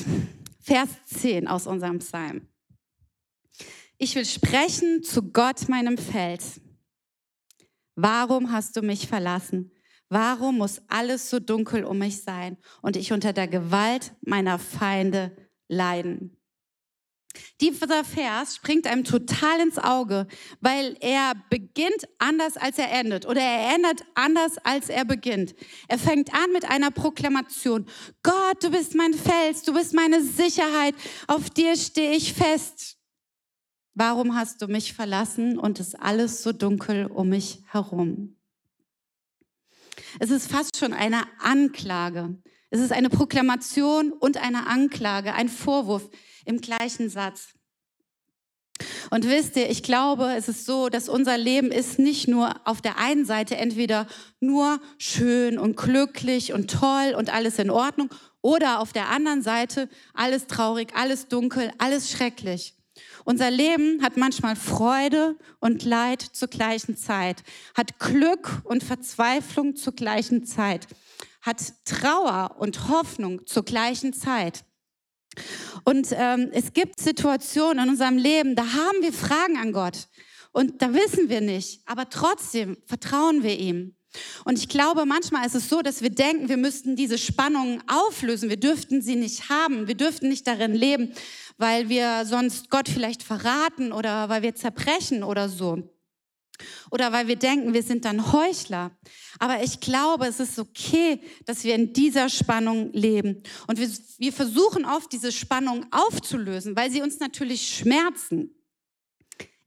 Vers 0.61 0.91
10 1.07 1.49
aus 1.49 1.67
unserem 1.67 1.99
Psalm. 2.01 2.47
Ich 4.01 4.15
will 4.15 4.25
sprechen 4.25 5.03
zu 5.03 5.33
Gott, 5.33 5.69
meinem 5.69 5.99
Fels. 5.99 6.61
Warum 7.97 8.53
hast 8.53 8.77
du 8.77 8.83
mich 8.83 9.09
verlassen? 9.09 9.73
Warum 10.09 10.59
muss 10.59 10.81
alles 10.87 11.29
so 11.29 11.41
dunkel 11.41 11.85
um 11.85 11.99
mich 11.99 12.23
sein 12.23 12.57
und 12.81 12.97
ich 12.97 13.13
unter 13.13 13.33
der 13.33 13.49
Gewalt 13.49 14.15
meiner 14.21 14.61
Feinde 14.61 15.37
leiden? 15.67 16.37
Dieser 17.61 18.05
Vers 18.05 18.55
springt 18.55 18.87
einem 18.87 19.03
total 19.03 19.61
ins 19.61 19.79
Auge, 19.79 20.29
weil 20.61 20.97
er 21.01 21.35
beginnt 21.51 22.09
anders 22.19 22.57
als 22.57 22.79
er 22.79 22.93
endet 22.93 23.27
oder 23.27 23.41
er 23.41 23.75
endet 23.75 24.05
anders 24.15 24.59
als 24.59 24.89
er 24.89 25.05
beginnt. 25.05 25.57
Er 25.89 25.99
fängt 25.99 26.33
an 26.33 26.53
mit 26.53 26.71
einer 26.71 26.93
Proklamation. 26.93 27.85
Gott, 28.23 28.63
du 28.63 28.71
bist 28.71 28.95
mein 28.95 29.13
Fels, 29.13 29.63
du 29.65 29.75
bist 29.75 29.93
meine 29.93 30.23
Sicherheit, 30.23 30.95
auf 31.27 31.51
dir 31.51 31.77
stehe 31.77 32.15
ich 32.15 32.33
fest. 32.33 32.98
Warum 34.01 34.37
hast 34.37 34.63
du 34.63 34.69
mich 34.69 34.93
verlassen 34.93 35.59
und 35.59 35.81
ist 35.81 36.01
alles 36.01 36.45
so 36.45 36.53
dunkel 36.53 37.07
um 37.07 37.31
mich 37.31 37.65
herum? 37.67 38.37
Es 40.21 40.31
ist 40.31 40.49
fast 40.49 40.77
schon 40.77 40.93
eine 40.93 41.23
Anklage. 41.41 42.41
Es 42.71 42.79
ist 42.79 42.93
eine 42.93 43.11
Proklamation 43.11 44.13
und 44.13 44.37
eine 44.37 44.69
Anklage, 44.69 45.35
ein 45.35 45.49
Vorwurf 45.49 46.09
im 46.45 46.61
gleichen 46.61 47.11
Satz. 47.11 47.55
Und 49.11 49.25
wisst 49.25 49.57
ihr, 49.57 49.69
ich 49.69 49.83
glaube, 49.83 50.33
es 50.37 50.49
ist 50.49 50.65
so, 50.65 50.89
dass 50.89 51.09
unser 51.09 51.37
Leben 51.37 51.73
ist 51.73 51.99
nicht 51.99 52.29
nur 52.29 52.55
auf 52.69 52.81
der 52.81 53.01
einen 53.01 53.25
Seite 53.25 53.57
entweder 53.57 54.07
nur 54.39 54.81
schön 54.99 55.59
und 55.59 55.77
glücklich 55.77 56.53
und 56.53 56.71
toll 56.71 57.17
und 57.19 57.35
alles 57.35 57.59
in 57.59 57.69
Ordnung 57.69 58.11
oder 58.43 58.79
auf 58.79 58.93
der 58.93 59.09
anderen 59.09 59.43
Seite 59.43 59.89
alles 60.15 60.47
traurig, 60.47 60.95
alles 60.95 61.27
dunkel, 61.27 61.73
alles 61.79 62.13
schrecklich. 62.13 62.78
Unser 63.29 63.51
Leben 63.51 64.01
hat 64.01 64.17
manchmal 64.17 64.57
Freude 64.57 65.37
und 65.61 65.85
Leid 65.85 66.23
zur 66.23 66.49
gleichen 66.49 66.97
Zeit, 66.97 67.43
hat 67.77 67.99
Glück 67.99 68.63
und 68.65 68.83
Verzweiflung 68.83 69.77
zur 69.77 69.93
gleichen 69.93 70.47
Zeit, 70.47 70.87
hat 71.43 71.75
Trauer 71.85 72.57
und 72.59 72.89
Hoffnung 72.89 73.47
zur 73.47 73.67
gleichen 73.67 74.15
Zeit. 74.15 74.65
Und 75.85 76.09
ähm, 76.13 76.49
es 76.55 76.73
gibt 76.73 77.01
Situationen 77.01 77.85
in 77.85 77.91
unserem 77.91 78.17
Leben, 78.17 78.57
da 78.57 78.63
haben 78.63 79.03
wir 79.03 79.13
Fragen 79.13 79.59
an 79.59 79.73
Gott 79.73 80.09
und 80.53 80.81
da 80.81 80.95
wissen 80.95 81.29
wir 81.29 81.43
nicht, 81.43 81.83
aber 81.85 82.09
trotzdem 82.09 82.79
vertrauen 82.87 83.43
wir 83.43 83.59
ihm. 83.59 83.98
Und 84.45 84.59
ich 84.59 84.69
glaube, 84.69 85.05
manchmal 85.05 85.47
ist 85.47 85.55
es 85.55 85.69
so, 85.69 85.83
dass 85.83 86.03
wir 86.03 86.11
denken, 86.11 86.49
wir 86.49 86.57
müssten 86.57 86.97
diese 86.97 87.19
Spannungen 87.19 87.83
auflösen. 87.89 88.49
Wir 88.49 88.59
dürften 88.59 89.03
sie 89.03 89.17
nicht 89.17 89.49
haben. 89.49 89.87
Wir 89.87 89.97
dürften 89.97 90.29
nicht 90.29 90.47
darin 90.47 90.75
leben, 90.75 91.13
weil 91.59 91.89
wir 91.89 92.25
sonst 92.25 92.71
Gott 92.71 92.89
vielleicht 92.89 93.23
verraten 93.23 93.93
oder 93.93 94.29
weil 94.29 94.43
wir 94.43 94.55
zerbrechen 94.55 95.23
oder 95.23 95.49
so. 95.49 95.95
Oder 96.91 97.13
weil 97.13 97.29
wir 97.29 97.37
denken, 97.37 97.73
wir 97.73 97.83
sind 97.83 98.05
dann 98.05 98.33
Heuchler. 98.33 98.91
Aber 99.39 99.63
ich 99.63 99.81
glaube, 99.81 100.27
es 100.27 100.41
ist 100.41 100.59
okay, 100.59 101.21
dass 101.47 101.65
wir 101.65 101.75
in 101.75 101.93
dieser 101.93 102.29
Spannung 102.29 102.93
leben. 102.93 103.43
Und 103.67 103.79
wir, 103.79 103.89
wir 104.19 104.33
versuchen 104.33 104.85
oft, 104.85 105.13
diese 105.13 105.31
Spannung 105.31 105.87
aufzulösen, 105.93 106.75
weil 106.77 106.91
sie 106.91 107.03
uns 107.03 107.21
natürlich 107.21 107.69
schmerzen. 107.69 108.55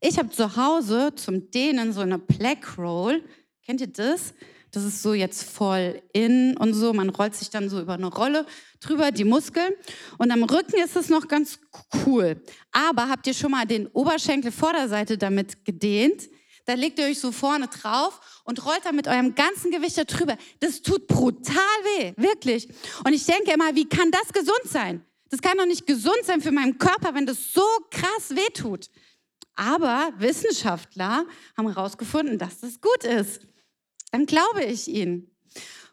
Ich 0.00 0.18
habe 0.18 0.30
zu 0.30 0.56
Hause 0.56 1.14
zum 1.14 1.50
Dehnen 1.50 1.92
so 1.92 2.00
eine 2.00 2.18
Black 2.18 2.76
Roll. 2.76 3.24
Kennt 3.64 3.80
ihr 3.80 3.86
das? 3.86 4.34
Das 4.72 4.84
ist 4.84 5.02
so 5.02 5.12
jetzt 5.12 5.44
voll 5.44 6.02
in 6.12 6.56
und 6.56 6.72
so. 6.72 6.92
Man 6.94 7.10
rollt 7.10 7.34
sich 7.34 7.50
dann 7.50 7.68
so 7.68 7.80
über 7.80 7.92
eine 7.92 8.06
Rolle 8.06 8.46
drüber, 8.80 9.12
die 9.12 9.24
Muskeln. 9.24 9.72
Und 10.18 10.30
am 10.30 10.42
Rücken 10.44 10.80
ist 10.82 10.96
es 10.96 11.10
noch 11.10 11.28
ganz 11.28 11.58
cool. 12.06 12.42
Aber 12.72 13.08
habt 13.08 13.26
ihr 13.26 13.34
schon 13.34 13.50
mal 13.50 13.66
den 13.66 13.86
Oberschenkel 13.88 14.50
Vorderseite 14.50 15.18
damit 15.18 15.64
gedehnt? 15.66 16.28
Da 16.64 16.74
legt 16.74 16.98
ihr 16.98 17.06
euch 17.06 17.20
so 17.20 17.32
vorne 17.32 17.68
drauf 17.68 18.42
und 18.44 18.64
rollt 18.64 18.84
dann 18.84 18.96
mit 18.96 19.08
eurem 19.08 19.34
ganzen 19.34 19.70
Gewicht 19.70 19.98
da 19.98 20.04
drüber. 20.04 20.36
Das 20.60 20.80
tut 20.80 21.06
brutal 21.06 21.56
weh, 21.98 22.14
wirklich. 22.16 22.68
Und 23.04 23.12
ich 23.12 23.26
denke 23.26 23.52
immer, 23.52 23.74
wie 23.74 23.88
kann 23.88 24.10
das 24.10 24.32
gesund 24.32 24.64
sein? 24.64 25.04
Das 25.28 25.42
kann 25.42 25.58
doch 25.58 25.66
nicht 25.66 25.86
gesund 25.86 26.24
sein 26.24 26.40
für 26.40 26.52
meinen 26.52 26.78
Körper, 26.78 27.14
wenn 27.14 27.26
das 27.26 27.52
so 27.52 27.64
krass 27.90 28.30
weh 28.30 28.52
tut. 28.54 28.88
Aber 29.54 30.12
Wissenschaftler 30.18 31.26
haben 31.56 31.68
herausgefunden, 31.68 32.38
dass 32.38 32.60
das 32.60 32.80
gut 32.80 33.04
ist. 33.04 33.40
Dann 34.12 34.26
glaube 34.26 34.62
ich 34.62 34.86
ihnen. 34.88 35.30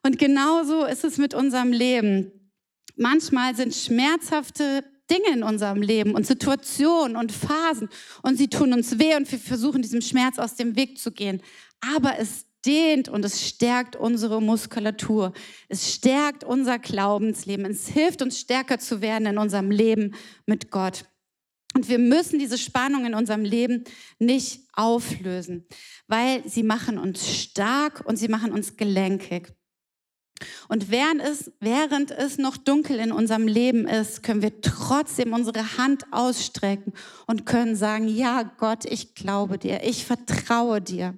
Und 0.03 0.19
genauso 0.19 0.85
ist 0.85 1.03
es 1.03 1.17
mit 1.17 1.33
unserem 1.33 1.71
Leben. 1.71 2.31
Manchmal 2.95 3.55
sind 3.55 3.73
schmerzhafte 3.73 4.83
Dinge 5.09 5.33
in 5.33 5.43
unserem 5.43 5.81
Leben 5.81 6.13
und 6.13 6.27
Situationen 6.27 7.17
und 7.17 7.31
Phasen 7.31 7.89
und 8.21 8.37
sie 8.37 8.47
tun 8.47 8.73
uns 8.73 8.99
weh 8.99 9.15
und 9.15 9.29
wir 9.31 9.39
versuchen 9.39 9.81
diesem 9.81 10.01
Schmerz 10.01 10.37
aus 10.37 10.55
dem 10.55 10.75
Weg 10.75 10.99
zu 10.99 11.11
gehen. 11.11 11.41
Aber 11.95 12.19
es 12.19 12.45
dehnt 12.65 13.09
und 13.09 13.23
es 13.25 13.47
stärkt 13.47 13.95
unsere 13.95 14.41
Muskulatur. 14.41 15.33
Es 15.69 15.93
stärkt 15.93 16.43
unser 16.43 16.77
Glaubensleben. 16.77 17.65
Es 17.65 17.87
hilft 17.87 18.21
uns 18.21 18.39
stärker 18.39 18.79
zu 18.79 19.01
werden 19.01 19.27
in 19.27 19.37
unserem 19.37 19.71
Leben 19.71 20.13
mit 20.45 20.69
Gott. 20.69 21.05
Und 21.75 21.87
wir 21.87 21.99
müssen 21.99 22.39
diese 22.39 22.57
Spannung 22.57 23.05
in 23.05 23.13
unserem 23.13 23.45
Leben 23.45 23.83
nicht 24.17 24.61
auflösen, 24.73 25.65
weil 26.07 26.47
sie 26.47 26.63
machen 26.63 26.97
uns 26.97 27.35
stark 27.37 28.03
und 28.05 28.17
sie 28.17 28.27
machen 28.27 28.51
uns 28.51 28.75
gelenkig. 28.75 29.53
Und 30.67 30.89
während 30.89 31.21
es, 31.21 31.51
während 31.59 32.11
es 32.11 32.37
noch 32.37 32.57
dunkel 32.57 32.97
in 32.99 33.11
unserem 33.11 33.47
Leben 33.47 33.87
ist, 33.87 34.23
können 34.23 34.41
wir 34.41 34.61
trotzdem 34.61 35.33
unsere 35.33 35.77
Hand 35.77 36.05
ausstrecken 36.11 36.93
und 37.27 37.45
können 37.45 37.75
sagen, 37.75 38.07
ja 38.07 38.43
Gott, 38.57 38.85
ich 38.85 39.15
glaube 39.15 39.57
dir, 39.57 39.83
ich 39.83 40.05
vertraue 40.05 40.81
dir. 40.81 41.17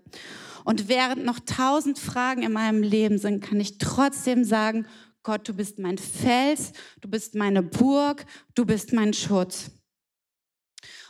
Und 0.64 0.90
während 0.90 1.26
noch 1.26 1.40
tausend 1.40 2.00
Fragen 2.00 2.44
in 2.44 2.52
meinem 2.52 2.84
Leben 2.84 3.18
sind, 3.18 3.42
kann 3.42 3.60
ich 3.60 3.78
trotzdem 3.78 4.44
sagen, 4.44 4.86
Gott, 5.24 5.48
du 5.48 5.54
bist 5.54 5.78
mein 5.78 5.98
Fels, 5.98 6.74
du 7.00 7.10
bist 7.10 7.36
meine 7.36 7.62
Burg, 7.62 8.26
du 8.56 8.66
bist 8.66 8.92
mein 8.92 9.14
Schutz. 9.14 9.72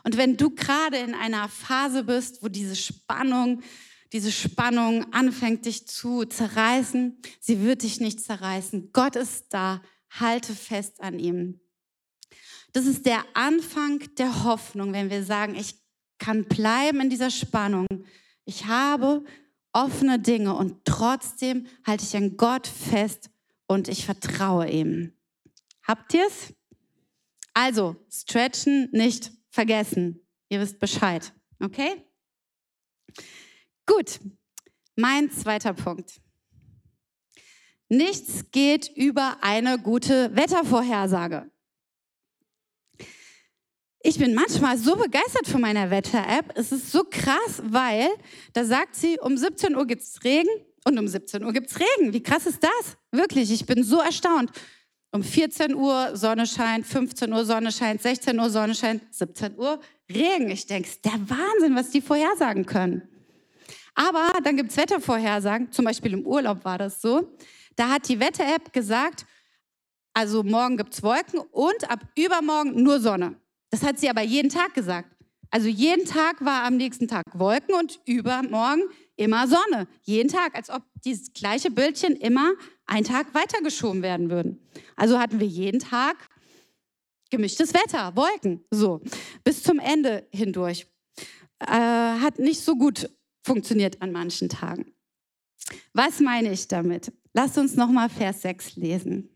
Und 0.03 0.17
wenn 0.17 0.37
du 0.37 0.49
gerade 0.51 0.97
in 0.97 1.13
einer 1.13 1.47
Phase 1.49 2.03
bist, 2.03 2.43
wo 2.43 2.47
diese 2.47 2.75
Spannung, 2.75 3.61
diese 4.13 4.31
Spannung 4.31 5.13
anfängt 5.13 5.65
dich 5.65 5.87
zu 5.87 6.25
zerreißen, 6.25 7.21
sie 7.39 7.61
wird 7.61 7.83
dich 7.83 7.99
nicht 7.99 8.21
zerreißen. 8.21 8.89
Gott 8.93 9.15
ist 9.15 9.45
da, 9.49 9.81
halte 10.09 10.53
fest 10.53 11.01
an 11.01 11.19
ihm. 11.19 11.59
Das 12.73 12.85
ist 12.85 13.05
der 13.05 13.23
Anfang 13.33 13.99
der 14.17 14.43
Hoffnung, 14.43 14.93
wenn 14.93 15.09
wir 15.09 15.23
sagen, 15.23 15.55
ich 15.55 15.75
kann 16.17 16.45
bleiben 16.45 17.01
in 17.01 17.09
dieser 17.09 17.31
Spannung. 17.31 17.87
Ich 18.45 18.65
habe 18.65 19.23
offene 19.73 20.19
Dinge 20.19 20.55
und 20.55 20.85
trotzdem 20.85 21.67
halte 21.85 22.03
ich 22.03 22.15
an 22.15 22.37
Gott 22.37 22.67
fest 22.67 23.29
und 23.67 23.87
ich 23.87 24.05
vertraue 24.05 24.69
ihm. 24.69 25.13
Habt 25.83 26.13
ihr 26.13 26.25
es? 26.27 26.53
Also, 27.53 27.95
stretchen 28.09 28.89
nicht 28.91 29.31
vergessen. 29.51 30.25
Ihr 30.49 30.59
wisst 30.59 30.79
Bescheid. 30.79 31.33
Okay? 31.61 32.03
Gut, 33.85 34.19
mein 34.95 35.29
zweiter 35.29 35.73
Punkt. 35.73 36.21
Nichts 37.89 38.51
geht 38.51 38.89
über 38.95 39.37
eine 39.41 39.77
gute 39.77 40.35
Wettervorhersage. 40.35 41.51
Ich 44.03 44.17
bin 44.17 44.33
manchmal 44.33 44.77
so 44.77 44.95
begeistert 44.95 45.47
von 45.47 45.61
meiner 45.61 45.91
Wetter-App. 45.91 46.53
Es 46.55 46.71
ist 46.71 46.91
so 46.91 47.03
krass, 47.03 47.61
weil 47.63 48.09
da 48.53 48.65
sagt 48.65 48.95
sie, 48.95 49.19
um 49.19 49.37
17 49.37 49.75
Uhr 49.75 49.85
gibt 49.85 50.01
es 50.01 50.23
Regen 50.23 50.49
und 50.85 50.97
um 50.97 51.07
17 51.07 51.43
Uhr 51.43 51.53
gibt 51.53 51.69
es 51.69 51.79
Regen. 51.79 52.13
Wie 52.13 52.23
krass 52.23 52.47
ist 52.47 52.63
das? 52.63 52.97
Wirklich, 53.11 53.51
ich 53.51 53.65
bin 53.67 53.83
so 53.83 53.99
erstaunt. 53.99 54.51
Um 55.13 55.23
14 55.23 55.75
Uhr 55.75 56.15
Sonne 56.15 56.47
scheint, 56.47 56.85
15 56.85 57.33
Uhr 57.33 57.43
Sonne 57.43 57.71
scheint, 57.71 58.01
16 58.01 58.39
Uhr 58.39 58.49
Sonne 58.49 58.73
scheint, 58.73 59.03
17 59.13 59.57
Uhr 59.57 59.79
Regen. 60.09 60.49
Ich 60.49 60.65
denke, 60.65 60.89
der 61.03 61.13
Wahnsinn, 61.29 61.75
was 61.75 61.89
die 61.89 62.01
vorhersagen 62.01 62.65
können. 62.65 63.01
Aber 63.93 64.39
dann 64.41 64.55
gibt 64.55 64.71
es 64.71 64.77
Wettervorhersagen, 64.77 65.71
zum 65.71 65.83
Beispiel 65.83 66.13
im 66.13 66.25
Urlaub 66.25 66.63
war 66.63 66.77
das 66.77 67.01
so. 67.01 67.29
Da 67.75 67.89
hat 67.89 68.07
die 68.07 68.19
Wetter-App 68.21 68.71
gesagt, 68.71 69.25
also 70.13 70.43
morgen 70.43 70.77
gibt 70.77 70.93
es 70.93 71.03
Wolken 71.03 71.39
und 71.51 71.89
ab 71.89 71.99
übermorgen 72.15 72.81
nur 72.81 73.01
Sonne. 73.01 73.35
Das 73.69 73.83
hat 73.83 73.99
sie 73.99 74.09
aber 74.09 74.21
jeden 74.21 74.49
Tag 74.49 74.73
gesagt. 74.73 75.09
Also 75.49 75.67
jeden 75.67 76.05
Tag 76.05 76.43
war 76.43 76.63
am 76.63 76.77
nächsten 76.77 77.09
Tag 77.09 77.25
Wolken 77.33 77.75
und 77.75 77.99
übermorgen 78.05 78.83
immer 79.21 79.47
Sonne. 79.47 79.87
Jeden 80.03 80.29
Tag, 80.29 80.55
als 80.55 80.69
ob 80.69 80.83
dieses 81.05 81.31
gleiche 81.33 81.71
Bildchen 81.71 82.15
immer 82.15 82.53
einen 82.85 83.05
Tag 83.05 83.33
weitergeschoben 83.33 84.01
werden 84.01 84.29
würden. 84.29 84.59
Also 84.95 85.19
hatten 85.19 85.39
wir 85.39 85.47
jeden 85.47 85.79
Tag 85.79 86.17
gemischtes 87.29 87.73
Wetter, 87.73 88.15
Wolken, 88.15 88.63
so, 88.71 89.01
bis 89.43 89.63
zum 89.63 89.79
Ende 89.79 90.27
hindurch. 90.31 90.85
Äh, 91.59 91.67
hat 91.67 92.39
nicht 92.39 92.61
so 92.61 92.75
gut 92.75 93.09
funktioniert 93.43 94.01
an 94.01 94.11
manchen 94.11 94.49
Tagen. 94.49 94.93
Was 95.93 96.19
meine 96.19 96.51
ich 96.51 96.67
damit? 96.67 97.13
Lasst 97.33 97.57
uns 97.57 97.75
nochmal 97.75 98.09
Vers 98.09 98.41
6 98.41 98.75
lesen. 98.75 99.29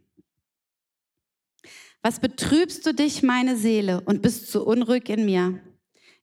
Was 2.01 2.19
betrübst 2.19 2.85
du 2.85 2.93
dich, 2.93 3.23
meine 3.23 3.55
Seele, 3.55 4.01
und 4.01 4.21
bist 4.21 4.51
so 4.51 4.63
unruhig 4.63 5.09
in 5.09 5.25
mir? 5.25 5.59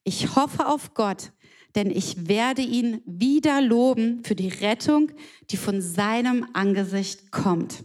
Ich 0.05 0.37
hoffe 0.37 0.67
auf 0.67 0.95
Gott, 0.95 1.33
denn 1.75 1.91
ich 1.91 2.29
werde 2.29 2.63
ihn 2.63 3.03
wieder 3.07 3.61
loben 3.61 4.25
für 4.25 4.35
die 4.35 4.49
Rettung, 4.49 5.11
die 5.51 5.57
von 5.57 5.81
seinem 5.81 6.47
Angesicht 6.53 7.31
kommt. 7.31 7.85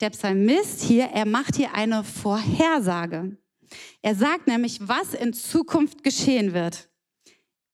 Der 0.00 0.10
Psalmist 0.10 0.82
hier, 0.82 1.04
er 1.06 1.26
macht 1.26 1.56
hier 1.56 1.74
eine 1.74 2.04
Vorhersage. 2.04 3.36
Er 4.02 4.14
sagt 4.14 4.46
nämlich, 4.46 4.78
was 4.86 5.14
in 5.14 5.32
Zukunft 5.32 6.04
geschehen 6.04 6.52
wird. 6.52 6.88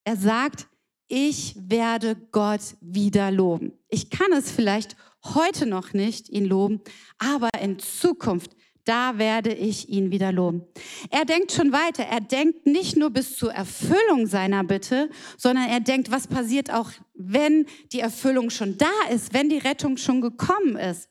Er 0.05 0.17
sagt, 0.17 0.69
ich 1.09 1.55
werde 1.59 2.17
Gott 2.31 2.77
wieder 2.81 3.31
loben. 3.31 3.73
Ich 3.89 4.09
kann 4.09 4.33
es 4.33 4.51
vielleicht 4.51 4.97
heute 5.25 5.67
noch 5.67 5.93
nicht 5.93 6.29
ihn 6.29 6.47
loben, 6.47 6.81
aber 7.19 7.51
in 7.61 7.79
Zukunft 7.79 8.57
da 8.85 9.19
werde 9.19 9.53
ich 9.53 9.89
ihn 9.89 10.11
wieder 10.11 10.33
loben. 10.33 10.63
Er 11.11 11.25
denkt 11.25 11.53
schon 11.53 11.73
weiter. 11.73 12.05
Er 12.05 12.21
denkt 12.21 12.67
nicht 12.67 12.97
nur 12.97 13.11
bis 13.11 13.37
zur 13.37 13.53
Erfüllung 13.53 14.27
seiner 14.27 14.65
Bitte, 14.65 15.09
sondern 15.37 15.69
er 15.69 15.81
denkt, 15.81 16.11
was 16.11 16.27
passiert 16.27 16.73
auch, 16.73 16.91
wenn 17.15 17.67
die 17.93 18.01
Erfüllung 18.01 18.51
schon 18.51 18.79
da 18.79 18.91
ist, 19.11 19.33
wenn 19.33 19.49
die 19.49 19.59
Rettung 19.59 19.97
schon 19.97 20.21
gekommen 20.21 20.77
ist. 20.77 21.09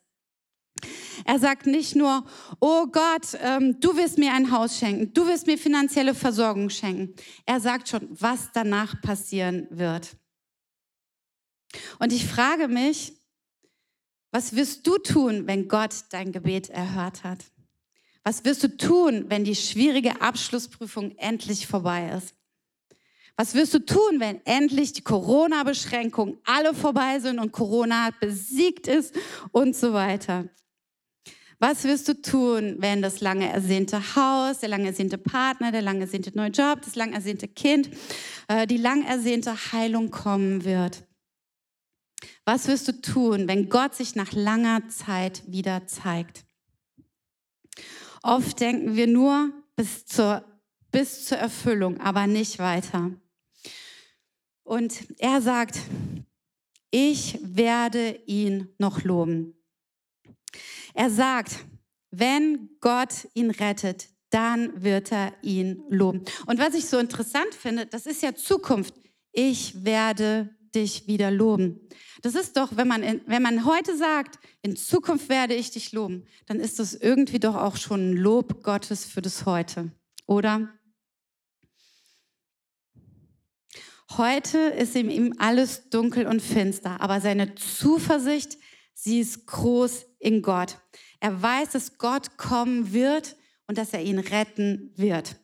Er 1.26 1.40
sagt 1.40 1.68
nicht 1.68 1.96
nur, 1.96 2.26
oh 2.60 2.88
Gott, 2.88 3.38
ähm, 3.42 3.80
du 3.80 3.96
wirst 3.96 4.18
mir 4.18 4.34
ein 4.34 4.52
Haus 4.52 4.80
schenken, 4.80 5.14
du 5.14 5.28
wirst 5.28 5.46
mir 5.48 5.58
finanzielle 5.58 6.16
Versorgung 6.16 6.70
schenken. 6.70 7.14
Er 7.46 7.60
sagt 7.60 7.90
schon, 7.90 8.08
was 8.10 8.50
danach 8.54 9.00
passieren 9.02 9.68
wird. 9.70 10.18
Und 12.00 12.12
ich 12.12 12.26
frage 12.26 12.68
mich, 12.68 13.14
was 14.32 14.56
wirst 14.56 14.88
du 14.88 14.98
tun, 14.98 15.46
wenn 15.46 15.68
Gott 15.68 15.94
dein 16.10 16.32
Gebet 16.32 16.70
erhört 16.70 17.24
hat? 17.24 17.40
Was 18.24 18.46
wirst 18.46 18.64
du 18.64 18.78
tun, 18.78 19.26
wenn 19.30 19.44
die 19.44 19.56
schwierige 19.56 20.22
Abschlussprüfung 20.22 21.18
endlich 21.18 21.66
vorbei 21.66 22.12
ist? 22.16 22.36
Was 23.36 23.56
wirst 23.56 23.74
du 23.74 23.80
tun, 23.80 24.20
wenn 24.20 24.46
endlich 24.46 24.94
die 24.94 25.02
Corona-Beschränkungen 25.02 26.38
alle 26.44 26.76
vorbei 26.76 27.20
sind 27.20 27.40
und 27.40 27.52
Corona 27.52 28.12
besiegt 28.20 28.88
ist 28.88 29.16
und 29.52 29.76
so 29.76 29.94
weiter? 29.94 30.46
Was 31.58 31.84
wirst 31.84 32.08
du 32.08 32.20
tun, 32.22 32.76
wenn 32.80 33.02
das 33.02 33.22
lange 33.22 33.50
ersehnte 33.50 34.16
Haus, 34.16 34.60
der 34.60 34.70
lange 34.70 34.88
ersehnte 34.88 35.18
Partner, 35.18 35.72
der 35.72 35.82
lange 35.82 36.02
ersehnte 36.02 36.32
neue 36.36 36.50
Job, 36.50 36.82
das 36.84 36.96
lang 36.96 37.14
ersehnte 37.14 37.48
Kind, 37.48 37.90
äh, 38.48 38.68
die 38.68 38.78
lang 38.78 39.06
ersehnte 39.06 39.56
Heilung 39.72 40.12
kommen 40.12 40.66
wird? 40.66 41.04
Was 42.46 42.68
wirst 42.68 42.88
du 42.88 43.02
tun, 43.02 43.48
wenn 43.48 43.70
Gott 43.70 43.96
sich 43.96 44.16
nach 44.16 44.34
langer 44.34 44.88
Zeit 44.90 45.44
wieder 45.48 45.88
zeigt? 45.88 46.46
Oft 48.24 48.60
denken 48.60 48.96
wir 48.96 49.08
nur 49.08 49.52
bis 49.76 50.06
zur, 50.06 50.44
bis 50.92 51.26
zur 51.26 51.38
Erfüllung, 51.38 52.00
aber 52.00 52.28
nicht 52.28 52.60
weiter. 52.60 53.12
Und 54.64 55.06
er 55.18 55.42
sagt, 55.42 55.80
ich 56.92 57.40
werde 57.42 58.20
ihn 58.26 58.68
noch 58.78 59.04
loben. 59.04 59.56
Er 60.94 61.10
sagt, 61.10 61.66
wenn 62.12 62.70
Gott 62.80 63.28
ihn 63.34 63.50
rettet, 63.50 64.10
dann 64.30 64.84
wird 64.84 65.12
er 65.12 65.34
ihn 65.42 65.84
loben. 65.90 66.24
Und 66.46 66.60
was 66.60 66.74
ich 66.74 66.86
so 66.86 67.00
interessant 67.00 67.54
finde, 67.54 67.86
das 67.86 68.06
ist 68.06 68.22
ja 68.22 68.36
Zukunft. 68.36 68.94
Ich 69.32 69.84
werde 69.84 70.50
dich 70.76 71.08
wieder 71.08 71.32
loben. 71.32 71.88
Das 72.22 72.36
ist 72.36 72.56
doch, 72.56 72.78
wenn 72.78 72.88
man, 72.88 73.02
in, 73.02 73.22
wenn 73.26 73.42
man 73.42 73.66
heute 73.66 73.98
sagt, 73.98 74.38
in 74.62 74.76
Zukunft 74.76 75.30
werde 75.30 75.56
ich 75.56 75.72
dich 75.72 75.92
loben, 75.92 76.26
dann 76.46 76.60
ist 76.60 76.78
das 76.78 76.94
irgendwie 76.94 77.40
doch 77.40 77.56
auch 77.56 77.78
schon 77.78 78.12
ein 78.12 78.18
Lob 78.18 78.64
Gottes 78.64 79.06
für 79.06 79.22
das 79.22 79.46
Heute, 79.46 79.92
oder? 80.28 80.70
Heute 84.18 84.58
ist 84.58 84.96
ihm, 84.96 85.10
ihm 85.10 85.34
alles 85.40 85.90
dunkel 85.90 86.28
und 86.28 86.42
finster, 86.42 87.00
aber 87.02 87.22
seine 87.22 87.56
Zuversicht, 87.56 88.58
sie 88.94 89.22
ist 89.22 89.48
groß 89.48 90.06
in 90.20 90.42
Gott. 90.42 90.78
Er 91.22 91.42
weiß, 91.42 91.70
dass 91.70 91.98
Gott 91.98 92.38
kommen 92.38 92.94
wird 92.94 93.36
und 93.68 93.78
dass 93.78 93.94
er 93.94 94.04
ihn 94.04 94.20
retten 94.20 94.92
wird. 94.96 95.38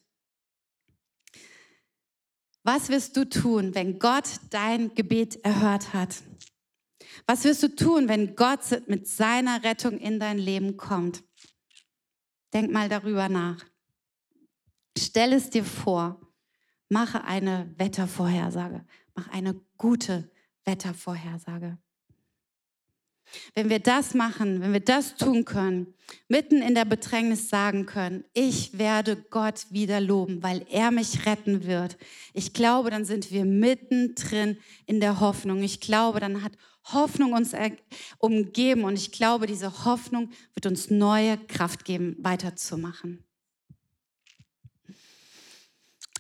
Was 2.64 2.90
wirst 2.90 3.16
du 3.16 3.28
tun, 3.28 3.74
wenn 3.74 3.98
Gott 3.98 4.26
dein 4.50 4.94
Gebet 4.94 5.38
erhört 5.46 5.94
hat? 5.94 6.18
Was 7.26 7.44
wirst 7.44 7.64
du 7.64 7.76
tun, 7.76 8.08
wenn 8.08 8.36
Gott 8.36 8.88
mit 8.88 9.08
seiner 9.08 9.64
Rettung 9.64 9.98
in 9.98 10.20
dein 10.20 10.38
Leben 10.38 10.78
kommt? 10.78 11.24
Denk 12.54 12.72
mal 12.72 12.90
darüber 12.90 13.30
nach. 13.30 13.64
Stell 14.98 15.34
es 15.34 15.50
dir 15.50 15.64
vor. 15.64 16.22
Mache 16.90 17.24
eine 17.24 17.74
Wettervorhersage. 17.78 18.86
Mach 19.16 19.28
eine 19.30 19.56
gute 19.78 20.32
Wettervorhersage. 20.64 21.78
Wenn 23.56 23.70
wir 23.70 23.80
das 23.80 24.14
machen, 24.14 24.62
wenn 24.62 24.74
wir 24.74 24.80
das 24.80 25.16
tun 25.16 25.46
können, 25.46 25.94
mitten 26.28 26.62
in 26.62 26.76
der 26.76 26.86
Bedrängnis 26.86 27.50
sagen 27.50 27.86
können, 27.86 28.24
ich 28.34 28.78
werde 28.78 29.16
Gott 29.16 29.66
wieder 29.70 30.00
loben, 30.00 30.42
weil 30.44 30.66
er 30.70 30.92
mich 30.92 31.26
retten 31.26 31.66
wird. 31.66 31.98
Ich 32.34 32.54
glaube, 32.54 32.90
dann 32.90 33.06
sind 33.06 33.32
wir 33.32 33.46
mittendrin 33.46 34.58
in 34.86 35.00
der 35.00 35.20
Hoffnung. 35.20 35.62
Ich 35.64 35.80
glaube, 35.80 36.20
dann 36.20 36.44
hat 36.44 36.54
Hoffnung 36.94 37.34
uns 37.34 37.54
umgeben 38.20 38.84
und 38.84 38.96
ich 38.96 39.12
glaube, 39.12 39.48
diese 39.48 39.86
Hoffnung 39.86 40.30
wird 40.54 40.66
uns 40.66 40.90
neue 40.90 41.38
Kraft 41.38 41.84
geben, 41.84 42.16
weiterzumachen. 42.20 43.24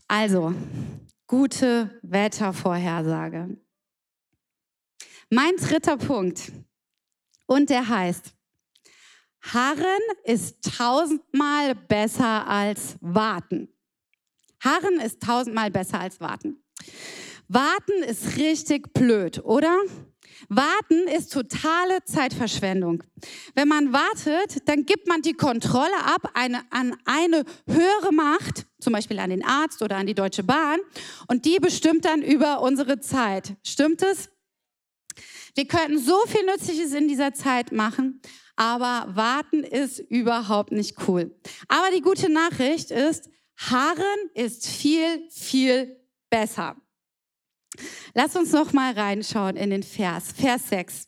Also, 0.10 0.54
gute 1.26 2.00
Wettervorhersage. 2.02 3.58
Mein 5.30 5.58
dritter 5.58 5.98
Punkt 5.98 6.54
und 7.48 7.72
der 7.72 7.90
heißt, 7.90 8.34
Harren 9.42 10.02
ist 10.24 10.78
tausendmal 10.78 11.74
besser 11.74 12.48
als 12.48 12.98
warten. 13.02 13.70
Harren 14.60 15.00
ist 15.00 15.22
tausendmal 15.22 15.72
besser 15.72 16.00
als 16.00 16.20
warten. 16.20 16.64
Warten 17.48 18.04
ist 18.06 18.38
richtig 18.38 18.94
blöd, 18.94 19.44
oder? 19.44 19.80
Warten 20.50 21.08
ist 21.08 21.34
totale 21.34 22.04
Zeitverschwendung. 22.06 23.04
Wenn 23.56 23.68
man 23.68 23.94
wartet, 23.94 24.68
dann 24.68 24.86
gibt 24.86 25.08
man 25.08 25.22
die 25.22 25.34
Kontrolle 25.34 25.98
ab 26.04 26.32
eine, 26.34 26.62
an 26.72 26.96
eine 27.06 27.44
höhere 27.68 28.14
Macht, 28.14 28.66
zum 28.80 28.94
Beispiel 28.94 29.20
an 29.20 29.30
den 29.30 29.44
Arzt 29.44 29.82
oder 29.82 29.98
an 29.98 30.06
die 30.06 30.14
Deutsche 30.14 30.44
Bahn, 30.44 30.80
und 31.28 31.46
die 31.46 31.58
bestimmt 31.58 32.06
dann 32.06 32.22
über 32.22 32.62
unsere 32.62 33.00
Zeit. 33.00 33.56
Stimmt 33.64 34.02
es? 34.02 34.30
Wir 35.58 35.67
könnten 35.67 35.98
so 35.98 36.15
viel 36.28 36.46
Nützliches 36.46 36.93
in 36.93 37.08
dieser 37.08 37.34
Zeit 37.34 37.72
machen, 37.72 38.22
aber 38.56 39.15
warten 39.15 39.63
ist 39.63 39.98
überhaupt 39.98 40.72
nicht 40.72 41.08
cool. 41.08 41.36
Aber 41.67 41.89
die 41.89 42.02
gute 42.02 42.32
Nachricht 42.32 42.91
ist, 42.91 43.28
Harren 43.56 44.30
ist 44.36 44.67
viel, 44.67 45.28
viel 45.32 46.00
besser. 46.30 46.76
Lass 48.13 48.36
uns 48.36 48.52
noch 48.52 48.72
mal 48.72 48.93
reinschauen 48.93 49.56
in 49.56 49.72
den 49.72 49.82
Vers, 49.82 50.32
Vers 50.32 50.70
6. 50.70 51.08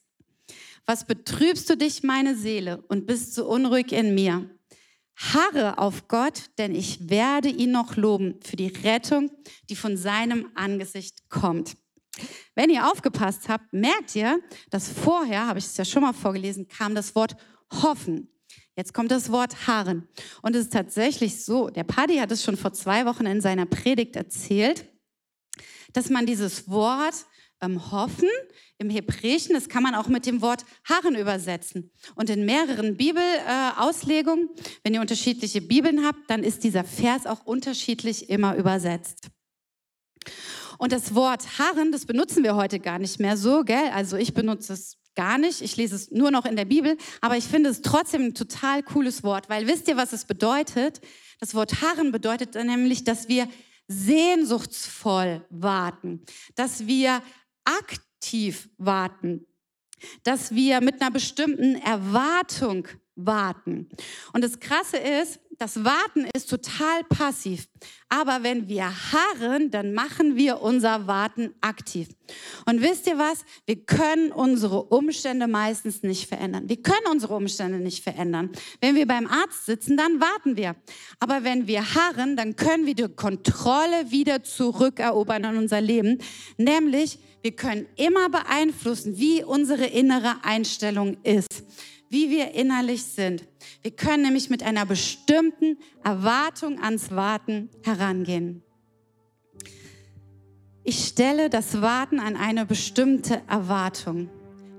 Was 0.88 1.06
betrübst 1.06 1.70
du 1.70 1.78
dich, 1.78 2.02
meine 2.02 2.36
Seele, 2.36 2.84
und 2.88 3.06
bist 3.06 3.36
so 3.36 3.48
unruhig 3.48 3.92
in 3.92 4.16
mir? 4.16 4.50
Harre 5.16 5.78
auf 5.78 6.08
Gott, 6.08 6.50
denn 6.58 6.74
ich 6.74 7.08
werde 7.08 7.50
ihn 7.50 7.70
noch 7.70 7.98
loben 7.98 8.40
für 8.42 8.56
die 8.56 8.70
Rettung, 8.70 9.30
die 9.70 9.76
von 9.76 9.96
seinem 9.96 10.50
Angesicht 10.56 11.30
kommt. 11.30 11.76
Wenn 12.56 12.70
ihr 12.70 12.90
aufgepasst 12.92 13.50
habt, 13.50 13.72
merkt 13.72 14.16
ihr, 14.16 14.40
dass 14.70 14.90
vorher, 14.90 15.48
habe 15.48 15.60
ich 15.60 15.66
es 15.66 15.78
ja 15.78 15.86
schon 15.86 16.02
mal 16.02 16.14
vorgelesen, 16.14 16.68
kam 16.68 16.96
das 16.96 17.16
Wort 17.16 17.36
hoffen. 17.72 18.28
Jetzt 18.76 18.94
kommt 18.94 19.12
das 19.12 19.32
Wort 19.32 19.68
harren. 19.68 20.08
Und 20.42 20.56
es 20.56 20.64
ist 20.64 20.74
tatsächlich 20.74 21.44
so, 21.44 21.70
der 21.70 21.84
Paddy 21.84 22.18
hat 22.18 22.32
es 22.32 22.44
schon 22.44 22.58
vor 22.58 22.74
zwei 22.74 23.06
Wochen 23.06 23.26
in 23.26 23.42
seiner 23.42 23.66
Predigt 23.66 24.16
erzählt, 24.16 24.86
dass 25.94 26.10
man 26.10 26.26
dieses 26.26 26.70
Wort 26.70 27.26
ähm, 27.62 27.92
hoffen 27.92 28.30
im 28.78 28.90
Hebräischen, 28.90 29.54
das 29.54 29.68
kann 29.68 29.84
man 29.84 29.96
auch 29.96 30.08
mit 30.08 30.26
dem 30.26 30.42
Wort 30.42 30.64
harren 30.86 31.16
übersetzen. 31.16 31.92
Und 32.16 32.30
in 32.30 32.46
mehreren 32.46 32.96
Bibelauslegungen, 32.96 34.50
äh, 34.56 34.62
wenn 34.84 34.94
ihr 34.94 35.02
unterschiedliche 35.02 35.62
Bibeln 35.62 36.06
habt, 36.06 36.30
dann 36.30 36.44
ist 36.44 36.64
dieser 36.64 36.86
Vers 36.86 37.26
auch 37.26 37.46
unterschiedlich 37.46 38.30
immer 38.30 38.56
übersetzt. 38.56 39.28
Und 40.80 40.94
das 40.94 41.14
Wort 41.14 41.60
harren, 41.60 41.92
das 41.92 42.06
benutzen 42.06 42.42
wir 42.42 42.56
heute 42.56 42.80
gar 42.80 43.00
nicht 43.00 43.20
mehr 43.20 43.36
so, 43.36 43.64
gell? 43.64 43.92
Also 43.94 44.16
ich 44.16 44.34
benutze 44.34 44.74
es 44.74 44.98
gar 45.14 45.38
nicht. 45.38 45.62
Ich 45.62 45.76
lese 45.76 45.96
es 45.96 46.10
nur 46.10 46.32
noch 46.32 46.46
in 46.46 46.56
der 46.56 46.64
Bibel, 46.64 46.96
aber 47.20 47.36
ich 47.36 47.44
finde 47.44 47.70
es 47.70 47.82
trotzdem 47.82 48.28
ein 48.28 48.34
total 48.34 48.82
cooles 48.82 49.22
Wort, 49.22 49.50
weil 49.50 49.68
wisst 49.68 49.90
ihr, 49.90 49.98
was 49.98 50.14
es 50.14 50.24
bedeutet? 50.24 51.02
Das 51.42 51.54
Wort 51.54 51.82
harren 51.82 52.14
bedeutet 52.14 52.56
nämlich, 52.56 53.04
dass 53.04 53.28
wir 53.28 53.50
sehnsuchtsvoll 53.90 55.46
warten, 55.50 56.24
dass 56.56 56.88
wir 56.88 57.22
aktiv 57.66 58.70
warten, 58.78 59.46
dass 60.24 60.56
wir 60.56 60.80
mit 60.80 61.02
einer 61.02 61.12
bestimmten 61.12 61.76
Erwartung 61.76 62.88
warten. 63.16 63.90
Und 64.32 64.46
das 64.46 64.62
Krasse 64.62 64.96
ist, 64.96 65.42
das 65.60 65.84
Warten 65.84 66.26
ist 66.34 66.50
total 66.50 67.04
passiv. 67.04 67.68
Aber 68.08 68.44
wenn 68.44 68.70
wir 68.70 68.86
harren, 68.86 69.70
dann 69.72 69.94
machen 69.94 70.38
wir 70.38 70.62
unser 70.62 71.06
Warten 71.06 71.54
aktiv. 71.60 72.08
Und 72.66 72.82
wisst 72.82 73.08
ihr 73.08 73.18
was? 73.18 73.44
Wir 73.66 73.84
können 73.84 74.32
unsere 74.32 74.84
Umstände 74.84 75.48
meistens 75.48 76.02
nicht 76.02 76.28
verändern. 76.28 76.70
Wir 76.70 76.82
können 76.82 77.06
unsere 77.12 77.36
Umstände 77.36 77.78
nicht 77.80 78.02
verändern. 78.02 78.52
Wenn 78.80 78.96
wir 78.96 79.06
beim 79.06 79.28
Arzt 79.28 79.66
sitzen, 79.66 79.98
dann 79.98 80.22
warten 80.22 80.56
wir. 80.56 80.78
Aber 81.20 81.44
wenn 81.44 81.68
wir 81.68 81.94
harren, 81.94 82.38
dann 82.38 82.56
können 82.56 82.86
wir 82.86 82.96
die 82.96 83.10
Kontrolle 83.10 84.12
wieder 84.12 84.44
zurückerobern 84.44 85.44
in 85.44 85.58
unser 85.58 85.82
Leben. 85.82 86.20
Nämlich, 86.58 87.20
wir 87.42 87.56
können 87.56 87.86
immer 87.98 88.30
beeinflussen, 88.30 89.18
wie 89.18 89.44
unsere 89.44 89.86
innere 89.86 90.44
Einstellung 90.44 91.18
ist 91.24 91.64
wie 92.10 92.30
wir 92.30 92.54
innerlich 92.54 93.04
sind. 93.04 93.46
Wir 93.82 93.92
können 93.92 94.24
nämlich 94.24 94.50
mit 94.50 94.64
einer 94.64 94.86
bestimmten 94.86 95.78
Erwartung 96.04 96.82
ans 96.82 97.12
Warten 97.12 97.70
herangehen. 97.84 98.64
Ich 100.84 101.06
stelle 101.06 101.50
das 101.50 101.82
Warten 101.82 102.20
an 102.20 102.36
eine 102.36 102.66
bestimmte 102.66 103.42
Erwartung, 103.48 104.30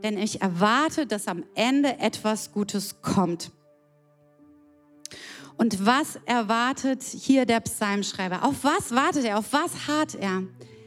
denn 0.03 0.19
ich 0.19 0.43
erwarte, 0.43 1.07
dass 1.07 1.29
am 1.29 1.45
Ende 1.55 1.99
etwas 1.99 2.53
Gutes 2.53 3.01
kommt. 3.01 3.53
Und 5.57 5.85
was 5.85 6.19
erwartet 6.25 7.03
hier 7.03 7.45
der 7.45 7.61
Psalmschreiber? 7.61 8.45
Auf 8.45 8.65
was 8.65 8.93
wartet 8.93 9.25
er? 9.25 9.39
Auf 9.39 9.53
was 9.53 9.87
hart 9.87 10.15
er? 10.15 10.43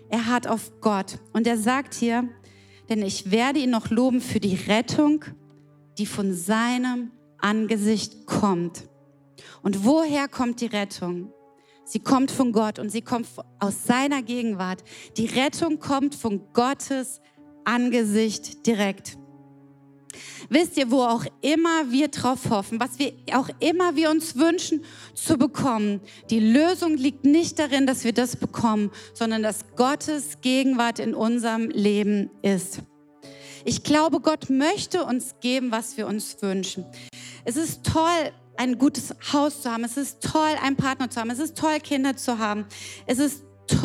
Er 0.10 0.26
hat 0.26 0.48
auf 0.48 0.82
Gott. 0.82 1.20
Und 1.32 1.46
er 1.46 1.58
sagt 1.58 1.94
hier, 1.94 2.28
denn 2.90 3.02
ich 3.04 3.32
werde 3.32 3.60
ihn 3.60 3.70
noch 3.70 3.92
loben 3.92 4.20
für 4.20 4.40
die 4.40 4.56
Rettung 4.56 5.24
die 5.98 6.06
von 6.06 6.34
seinem 6.34 7.12
Angesicht 7.38 8.26
kommt. 8.26 8.88
Und 9.62 9.86
woher 9.86 10.28
kommt 10.28 10.62
die 10.62 10.68
Rettung? 10.68 11.32
Sie 11.86 12.00
kommt 12.00 12.32
von 12.32 12.52
Gott 12.52 12.80
und 12.80 12.90
sie 12.90 13.02
kommt 13.02 13.28
aus 13.60 13.86
seiner 13.86 14.22
Gegenwart. 14.22 14.84
Die 15.18 15.26
Rettung 15.26 15.80
kommt 15.80 16.16
von 16.16 16.42
Gottes 16.54 17.22
Angesicht 17.66 18.66
direkt. 18.66 19.18
Wisst 20.50 20.78
ihr, 20.78 20.92
wo 20.92 21.02
auch 21.02 21.26
immer 21.42 21.92
wir 21.92 22.10
drauf 22.10 22.50
hoffen, 22.50 22.80
was 22.80 23.00
wir 23.00 23.14
auch 23.34 23.50
immer 23.60 23.96
wir 23.96 24.12
uns 24.12 24.36
wünschen 24.36 24.84
zu 25.16 25.38
bekommen, 25.38 26.02
die 26.30 26.40
Lösung 26.40 26.96
liegt 26.96 27.26
nicht 27.26 27.58
darin, 27.58 27.88
dass 27.88 28.04
wir 28.04 28.14
das 28.14 28.36
bekommen, 28.36 28.92
sondern 29.14 29.42
dass 29.42 29.66
Gottes 29.76 30.42
Gegenwart 30.42 31.00
in 31.00 31.16
unserem 31.16 31.70
Leben 31.70 32.30
ist. 32.42 32.84
Ich 33.66 33.84
glaube, 33.84 34.20
Gott 34.20 34.50
möchte 34.50 35.06
uns 35.06 35.36
geben, 35.40 35.72
was 35.72 35.98
wir 35.98 36.08
uns 36.08 36.38
wünschen. 36.42 36.86
Es 37.46 37.56
ist 37.56 37.86
toll, 37.86 38.32
ein 38.58 38.78
gutes 38.78 39.16
Haus 39.32 39.62
zu 39.62 39.72
haben. 39.72 39.84
Es 39.84 39.98
ist 39.98 40.22
toll, 40.22 40.56
einen 40.62 40.76
Partner 40.76 41.10
zu 41.10 41.20
haben. 41.20 41.30
Es 41.30 41.40
ist 41.40 41.58
toll, 41.58 41.80
Kinder 41.80 42.16
zu 42.16 42.38
haben. 42.40 42.66
Es 43.06 43.20
ist 43.20 43.44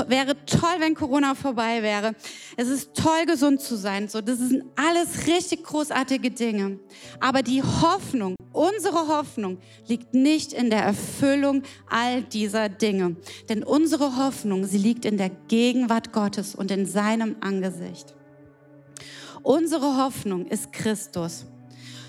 wäre 0.08 0.34
toll, 0.44 0.76
wenn 0.80 0.94
Corona 0.94 1.34
vorbei 1.34 1.82
wäre. 1.82 2.14
Es 2.56 2.68
ist 2.68 2.94
toll, 2.94 3.26
gesund 3.26 3.60
zu 3.60 3.76
sein. 3.76 4.08
So, 4.08 4.20
das 4.20 4.38
sind 4.38 4.64
alles 4.76 5.26
richtig 5.26 5.64
großartige 5.64 6.30
Dinge. 6.30 6.78
Aber 7.20 7.42
die 7.42 7.62
Hoffnung, 7.62 8.34
unsere 8.52 9.08
Hoffnung 9.08 9.58
liegt 9.86 10.14
nicht 10.14 10.52
in 10.52 10.70
der 10.70 10.82
Erfüllung 10.82 11.62
all 11.88 12.22
dieser 12.22 12.68
Dinge. 12.68 13.16
Denn 13.48 13.62
unsere 13.62 14.16
Hoffnung, 14.16 14.64
sie 14.66 14.78
liegt 14.78 15.04
in 15.04 15.16
der 15.16 15.30
Gegenwart 15.30 16.12
Gottes 16.12 16.54
und 16.54 16.70
in 16.70 16.86
seinem 16.86 17.36
Angesicht. 17.40 18.17
Unsere 19.48 19.96
Hoffnung 19.96 20.44
ist 20.44 20.74
Christus. 20.74 21.46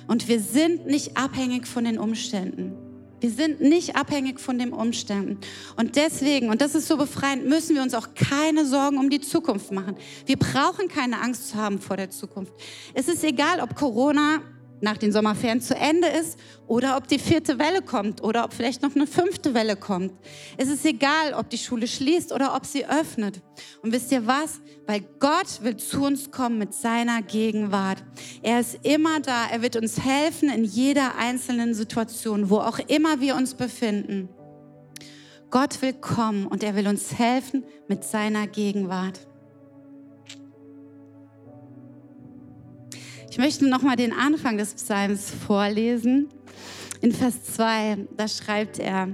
Und 0.07 0.27
wir 0.27 0.41
sind 0.41 0.87
nicht 0.87 1.15
abhängig 1.15 1.67
von 1.67 1.85
den 1.85 1.97
Umständen. 1.97 2.73
Wir 3.21 3.31
sind 3.31 3.61
nicht 3.61 3.95
abhängig 3.95 4.41
von 4.41 4.59
den 4.59 4.73
Umständen. 4.73 5.37
Und 5.77 5.95
deswegen, 5.95 6.49
und 6.49 6.59
das 6.59 6.75
ist 6.75 6.89
so 6.89 6.97
befreiend, 6.97 7.47
müssen 7.47 7.77
wir 7.77 7.81
uns 7.81 7.93
auch 7.93 8.09
keine 8.13 8.65
Sorgen 8.65 8.97
um 8.97 9.09
die 9.09 9.21
Zukunft 9.21 9.71
machen. 9.71 9.95
Wir 10.25 10.35
brauchen 10.35 10.89
keine 10.89 11.21
Angst 11.21 11.51
zu 11.51 11.55
haben 11.55 11.79
vor 11.79 11.95
der 11.95 12.09
Zukunft. 12.09 12.51
Es 12.93 13.07
ist 13.07 13.23
egal, 13.23 13.61
ob 13.61 13.73
Corona 13.73 14.41
nach 14.81 14.97
den 14.97 15.11
Sommerferien 15.11 15.61
zu 15.61 15.75
Ende 15.75 16.07
ist 16.07 16.37
oder 16.67 16.97
ob 16.97 17.07
die 17.07 17.19
vierte 17.19 17.59
Welle 17.59 17.81
kommt 17.81 18.23
oder 18.23 18.45
ob 18.45 18.53
vielleicht 18.53 18.81
noch 18.81 18.95
eine 18.95 19.07
fünfte 19.07 19.53
Welle 19.53 19.75
kommt. 19.75 20.13
Es 20.57 20.69
ist 20.69 20.85
egal, 20.85 21.33
ob 21.33 21.49
die 21.49 21.57
Schule 21.57 21.87
schließt 21.87 22.31
oder 22.31 22.55
ob 22.55 22.65
sie 22.65 22.85
öffnet. 22.85 23.41
Und 23.81 23.91
wisst 23.91 24.11
ihr 24.11 24.25
was? 24.25 24.61
Weil 24.87 25.01
Gott 25.19 25.61
will 25.61 25.77
zu 25.77 26.03
uns 26.03 26.31
kommen 26.31 26.57
mit 26.57 26.73
seiner 26.73 27.21
Gegenwart. 27.21 28.03
Er 28.41 28.59
ist 28.59 28.79
immer 28.83 29.19
da. 29.19 29.47
Er 29.51 29.61
wird 29.61 29.75
uns 29.75 29.99
helfen 29.99 30.49
in 30.49 30.63
jeder 30.63 31.15
einzelnen 31.17 31.73
Situation, 31.73 32.49
wo 32.49 32.59
auch 32.59 32.79
immer 32.79 33.19
wir 33.19 33.35
uns 33.35 33.53
befinden. 33.53 34.29
Gott 35.51 35.81
will 35.81 35.93
kommen 35.93 36.45
und 36.45 36.63
er 36.63 36.75
will 36.75 36.87
uns 36.87 37.17
helfen 37.17 37.63
mit 37.87 38.03
seiner 38.03 38.47
Gegenwart. 38.47 39.28
Möchte 43.39 43.65
nochmal 43.67 43.95
den 43.95 44.11
Anfang 44.11 44.57
des 44.57 44.73
Psalms 44.73 45.31
vorlesen. 45.31 46.27
In 46.99 47.13
Vers 47.13 47.41
2, 47.55 48.09
da 48.17 48.27
schreibt 48.27 48.79
er, 48.79 49.07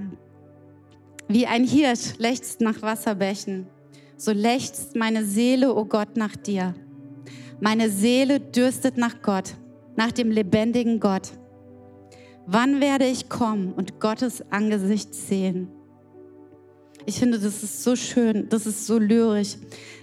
wie 1.28 1.46
ein 1.46 1.62
Hirsch 1.62 2.18
lechzt 2.18 2.60
nach 2.60 2.82
Wasserbächen, 2.82 3.68
so 4.16 4.32
lechzt 4.32 4.96
meine 4.96 5.24
Seele, 5.24 5.72
o 5.72 5.78
oh 5.78 5.84
Gott, 5.84 6.16
nach 6.16 6.34
dir. 6.34 6.74
Meine 7.60 7.88
Seele 7.88 8.40
dürstet 8.40 8.96
nach 8.96 9.22
Gott, 9.22 9.54
nach 9.94 10.10
dem 10.10 10.32
lebendigen 10.32 10.98
Gott. 10.98 11.30
Wann 12.46 12.80
werde 12.80 13.06
ich 13.06 13.28
kommen 13.28 13.72
und 13.74 14.00
Gottes 14.00 14.42
Angesicht 14.50 15.14
sehen? 15.14 15.68
Ich 17.06 17.20
finde, 17.20 17.38
das 17.38 17.62
ist 17.62 17.84
so 17.84 17.94
schön, 17.94 18.48
das 18.48 18.66
ist 18.66 18.88
so 18.88 18.98
lyrisch. 18.98 19.56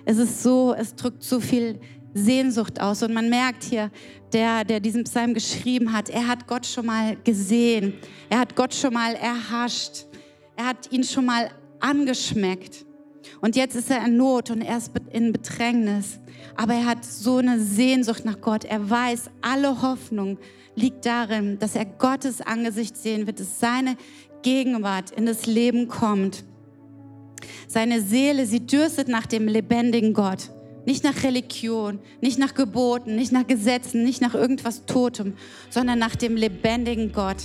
Es 0.05 0.17
ist 0.17 0.41
so, 0.41 0.73
es 0.73 0.95
drückt 0.95 1.23
so 1.23 1.41
viel 1.41 1.79
Sehnsucht 2.13 2.79
aus. 2.81 3.03
Und 3.03 3.13
man 3.13 3.29
merkt 3.29 3.63
hier, 3.63 3.91
der, 4.31 4.63
der 4.63 4.79
diesen 4.79 5.03
Psalm 5.03 5.33
geschrieben 5.33 5.93
hat, 5.93 6.09
er 6.09 6.27
hat 6.27 6.47
Gott 6.47 6.65
schon 6.65 6.85
mal 6.85 7.17
gesehen. 7.23 7.93
Er 8.29 8.39
hat 8.39 8.55
Gott 8.55 8.73
schon 8.73 8.93
mal 8.93 9.15
erhascht. 9.15 10.05
Er 10.55 10.65
hat 10.65 10.91
ihn 10.91 11.03
schon 11.03 11.25
mal 11.25 11.49
angeschmeckt. 11.79 12.85
Und 13.41 13.55
jetzt 13.55 13.75
ist 13.75 13.89
er 13.89 14.05
in 14.05 14.17
Not 14.17 14.51
und 14.51 14.61
er 14.61 14.77
ist 14.77 14.91
in 15.11 15.31
Bedrängnis. 15.31 16.19
Aber 16.55 16.73
er 16.73 16.85
hat 16.85 17.05
so 17.05 17.37
eine 17.37 17.59
Sehnsucht 17.59 18.25
nach 18.25 18.39
Gott. 18.41 18.65
Er 18.65 18.89
weiß, 18.89 19.29
alle 19.41 19.81
Hoffnung 19.81 20.37
liegt 20.75 21.05
darin, 21.05 21.59
dass 21.59 21.75
er 21.75 21.85
Gottes 21.85 22.41
Angesicht 22.41 22.97
sehen 22.97 23.27
wird, 23.27 23.39
dass 23.39 23.59
seine 23.59 23.95
Gegenwart 24.41 25.11
in 25.11 25.25
das 25.25 25.45
Leben 25.45 25.87
kommt. 25.87 26.43
Seine 27.67 28.01
Seele, 28.01 28.45
sie 28.45 28.65
dürstet 28.65 29.07
nach 29.07 29.25
dem 29.25 29.47
lebendigen 29.47 30.13
Gott. 30.13 30.49
Nicht 30.85 31.03
nach 31.03 31.23
Religion, 31.23 31.99
nicht 32.21 32.39
nach 32.39 32.53
Geboten, 32.53 33.15
nicht 33.15 33.31
nach 33.31 33.47
Gesetzen, 33.47 34.03
nicht 34.03 34.21
nach 34.21 34.33
irgendwas 34.33 34.85
Totem, 34.85 35.35
sondern 35.69 35.99
nach 35.99 36.15
dem 36.15 36.35
lebendigen 36.35 37.11
Gott. 37.11 37.37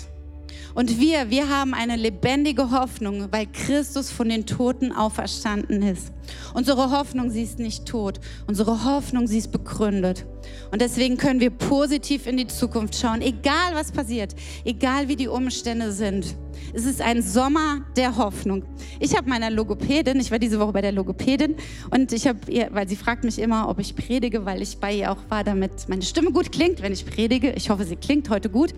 Und 0.75 1.01
wir, 1.01 1.31
wir 1.31 1.49
haben 1.49 1.75
eine 1.75 1.97
lebendige 1.97 2.71
Hoffnung, 2.71 3.29
weil 3.31 3.47
Christus 3.47 4.11
von 4.11 4.29
den 4.29 4.47
Toten 4.47 4.93
auferstanden 4.93 5.83
ist. 5.83 6.13
Unsere 6.55 6.91
Hoffnung, 6.91 7.31
sie 7.31 7.43
ist 7.43 7.59
nicht 7.59 7.87
tot. 7.87 8.21
Unsere 8.47 8.85
Hoffnung, 8.85 9.27
sie 9.27 9.39
ist 9.39 9.51
begründet. 9.51 10.27
Und 10.71 10.81
deswegen 10.81 11.17
können 11.17 11.41
wir 11.41 11.51
positiv 11.51 12.27
in 12.27 12.37
die 12.37 12.47
Zukunft 12.47 12.95
schauen, 12.97 13.23
egal 13.23 13.75
was 13.75 13.93
passiert, 13.93 14.35
egal 14.65 15.09
wie 15.09 15.17
die 15.17 15.29
Umstände 15.29 15.93
sind. 15.93 16.37
Es 16.75 16.85
ist 16.85 17.01
ein 17.01 17.23
Sommer 17.23 17.85
der 17.97 18.17
Hoffnung. 18.17 18.65
Ich 19.01 19.17
habe 19.17 19.29
meiner 19.29 19.51
Logopädin, 19.51 20.21
ich 20.21 20.31
war 20.31 20.39
diese 20.39 20.59
Woche 20.59 20.73
bei 20.73 20.83
der 20.83 20.93
Logopädin 20.93 21.57
und 21.91 22.13
ich 22.13 22.27
habe 22.27 22.39
ihr, 22.51 22.69
weil 22.73 22.89
sie 22.89 22.97
fragt 22.97 23.25
mich 23.25 23.39
immer, 23.39 23.69
ob 23.69 23.79
ich 23.79 23.95
predige, 23.95 24.45
weil 24.45 24.61
ich 24.61 24.79
bei 24.79 24.95
ihr 24.95 25.13
auch 25.13 25.19
war, 25.29 25.45
damit 25.45 25.89
meine 25.89 26.03
Stimme 26.03 26.33
gut 26.33 26.53
klingt, 26.53 26.83
wenn 26.83 26.93
ich 26.93 27.07
predige. 27.07 27.53
Ich 27.53 27.71
hoffe, 27.71 27.85
sie 27.85 27.97
klingt 27.97 28.29
heute 28.29 28.51
gut. 28.51 28.75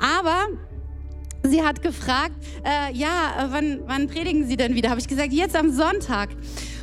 Aber 0.00 0.48
sie 1.50 1.62
hat 1.62 1.82
gefragt, 1.82 2.34
äh, 2.64 2.94
ja, 2.94 3.48
wann, 3.50 3.80
wann 3.86 4.06
predigen 4.06 4.46
Sie 4.46 4.56
denn 4.56 4.74
wieder? 4.74 4.90
Habe 4.90 5.00
ich 5.00 5.08
gesagt, 5.08 5.32
jetzt 5.32 5.56
am 5.56 5.70
Sonntag. 5.70 6.30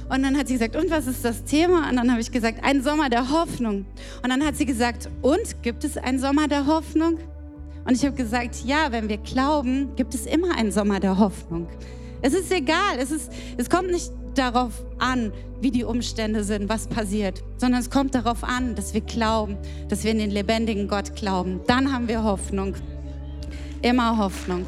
Und 0.10 0.24
dann 0.24 0.38
hat 0.38 0.48
sie 0.48 0.54
gesagt, 0.54 0.76
und 0.76 0.92
was 0.92 1.08
ist 1.08 1.24
das 1.24 1.44
Thema? 1.44 1.90
Und 1.90 1.96
dann 1.96 2.12
habe 2.12 2.22
ich 2.22 2.32
gesagt, 2.32 2.64
ein 2.64 2.84
Sommer 2.84 3.10
der 3.10 3.32
Hoffnung. 3.32 3.86
Und 4.22 4.30
dann 4.30 4.46
hat 4.46 4.56
sie 4.56 4.66
gesagt, 4.66 5.10
und 5.22 5.64
gibt 5.64 5.84
es 5.84 5.98
einen 5.98 6.20
Sommer 6.20 6.48
der 6.48 6.68
Hoffnung? 6.68 7.18
Und 7.86 7.96
ich 7.96 8.06
habe 8.06 8.16
gesagt, 8.16 8.64
ja, 8.66 8.92
wenn 8.92 9.10
wir 9.10 9.18
glauben, 9.18 9.96
gibt 9.96 10.14
es 10.14 10.26
immer 10.26 10.58
einen 10.58 10.72
Sommer 10.72 11.00
der 11.00 11.18
Hoffnung. 11.18 11.68
Es 12.22 12.34
ist 12.34 12.52
egal, 12.52 12.98
es, 13.00 13.12
ist, 13.12 13.32
es 13.58 13.70
kommt 13.70 13.92
nicht 13.92 14.12
darauf 14.36 14.86
an, 15.00 15.34
wie 15.62 15.72
die 15.72 15.84
Umstände 15.84 16.44
sind, 16.44 16.70
was 16.70 16.88
passiert, 16.88 17.44
sondern 17.58 17.82
es 17.82 17.90
kommt 17.90 18.16
darauf 18.16 18.44
an, 18.44 18.76
dass 18.76 18.94
wir 18.94 19.02
glauben, 19.02 19.58
dass 19.90 20.04
wir 20.04 20.12
in 20.12 20.20
den 20.20 20.32
lebendigen 20.32 20.88
Gott 20.88 21.16
glauben. 21.16 21.62
Dann 21.68 21.92
haben 21.94 22.08
wir 22.08 22.24
Hoffnung. 22.24 22.76
Immer 23.84 24.18
Hoffnung. 24.18 24.66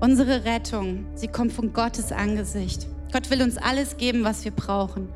Unsere 0.00 0.44
Rettung, 0.44 1.06
sie 1.14 1.28
kommt 1.28 1.52
von 1.52 1.72
Gottes 1.72 2.10
Angesicht. 2.10 2.88
Gott 3.12 3.30
will 3.30 3.40
uns 3.40 3.56
alles 3.56 3.96
geben, 3.96 4.24
was 4.24 4.44
wir 4.44 4.50
brauchen. 4.50 5.08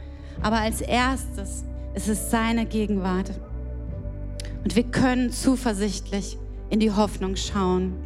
Aber 0.43 0.61
als 0.61 0.81
erstes 0.81 1.65
ist 1.95 2.07
es 2.07 2.31
seine 2.31 2.67
Gegenwart. 2.67 3.33
Und 4.63 4.77
wir 4.77 4.85
können 4.85 5.33
zuversichtlich 5.33 6.39
in 6.71 6.79
die 6.79 6.93
Hoffnung 6.93 7.35
schauen. 7.35 7.97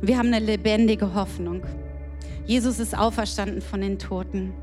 Wir 0.00 0.16
haben 0.16 0.32
eine 0.32 0.38
lebendige 0.38 1.12
Hoffnung. 1.12 1.64
Jesus 2.46 2.78
ist 2.78 2.96
auferstanden 2.96 3.60
von 3.60 3.82
den 3.82 3.98
Toten. 3.98 4.54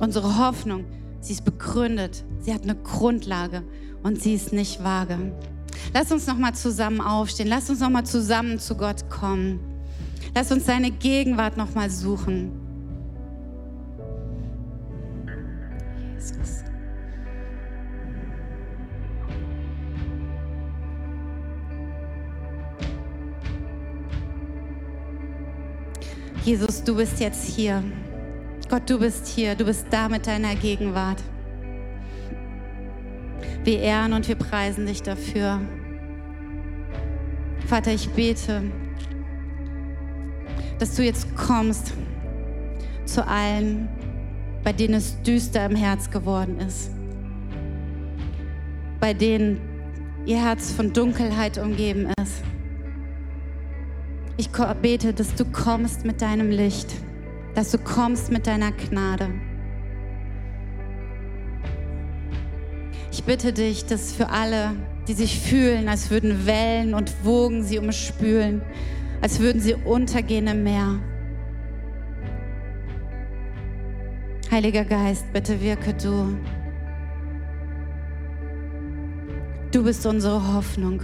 Unsere 0.00 0.38
Hoffnung, 0.38 0.84
sie 1.20 1.32
ist 1.32 1.44
begründet, 1.44 2.24
sie 2.40 2.54
hat 2.54 2.62
eine 2.62 2.76
Grundlage 2.76 3.64
und 4.02 4.22
sie 4.22 4.34
ist 4.34 4.52
nicht 4.52 4.82
vage. 4.82 5.32
Lass 5.92 6.12
uns 6.12 6.26
noch 6.26 6.38
mal 6.38 6.54
zusammen 6.54 7.00
aufstehen. 7.00 7.48
Lass 7.48 7.68
uns 7.70 7.80
noch 7.80 7.90
mal 7.90 8.04
zusammen 8.04 8.58
zu 8.58 8.76
Gott 8.76 9.08
kommen. 9.10 9.60
Lass 10.34 10.52
uns 10.52 10.66
seine 10.66 10.90
Gegenwart 10.90 11.56
noch 11.56 11.74
mal 11.74 11.90
suchen. 11.90 12.52
Jesus. 16.14 16.64
Jesus, 26.44 26.84
du 26.84 26.96
bist 26.96 27.20
jetzt 27.20 27.44
hier. 27.44 27.82
Gott, 28.68 28.90
du 28.90 28.98
bist 28.98 29.26
hier. 29.26 29.54
Du 29.54 29.64
bist 29.64 29.86
da 29.90 30.10
mit 30.10 30.26
deiner 30.26 30.54
Gegenwart. 30.54 31.22
Wir 33.64 33.80
ehren 33.80 34.12
und 34.12 34.28
wir 34.28 34.34
preisen 34.34 34.84
dich 34.84 35.02
dafür. 35.02 35.60
Vater, 37.66 37.92
ich 37.92 38.10
bete, 38.10 38.64
dass 40.78 40.94
du 40.96 41.02
jetzt 41.02 41.34
kommst 41.34 41.94
zu 43.06 43.26
allen, 43.26 43.88
bei 44.64 44.74
denen 44.74 44.94
es 44.94 45.20
düster 45.22 45.64
im 45.64 45.74
Herz 45.74 46.10
geworden 46.10 46.58
ist, 46.60 46.90
bei 49.00 49.14
denen 49.14 49.60
ihr 50.26 50.44
Herz 50.44 50.72
von 50.72 50.92
Dunkelheit 50.92 51.56
umgeben 51.56 52.12
ist. 52.22 52.42
Ich 54.36 54.50
bete, 54.82 55.14
dass 55.14 55.34
du 55.34 55.46
kommst 55.46 56.04
mit 56.04 56.20
deinem 56.20 56.50
Licht, 56.50 56.94
dass 57.58 57.72
du 57.72 57.78
kommst 57.78 58.30
mit 58.30 58.46
deiner 58.46 58.70
Gnade. 58.70 59.30
Ich 63.10 63.24
bitte 63.24 63.52
dich, 63.52 63.84
dass 63.84 64.12
für 64.12 64.28
alle, 64.28 64.76
die 65.08 65.14
sich 65.14 65.40
fühlen, 65.40 65.88
als 65.88 66.08
würden 66.08 66.46
Wellen 66.46 66.94
und 66.94 67.12
Wogen 67.24 67.64
sie 67.64 67.80
umspülen, 67.80 68.62
als 69.22 69.40
würden 69.40 69.60
sie 69.60 69.74
untergehen 69.74 70.46
im 70.46 70.62
Meer. 70.62 71.00
Heiliger 74.52 74.84
Geist, 74.84 75.24
bitte 75.32 75.60
wirke 75.60 75.94
du. 75.94 76.38
Du 79.72 79.82
bist 79.82 80.06
unsere 80.06 80.54
Hoffnung. 80.54 81.02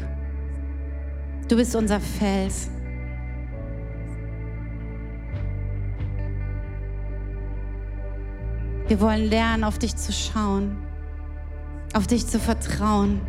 Du 1.48 1.56
bist 1.56 1.74
unser 1.74 1.98
Fels. 1.98 2.70
Wir 8.94 9.00
wollen 9.00 9.28
lernen, 9.28 9.64
auf 9.64 9.80
dich 9.80 9.96
zu 9.96 10.12
schauen, 10.12 10.76
auf 11.94 12.06
dich 12.06 12.28
zu 12.28 12.38
vertrauen. 12.38 13.20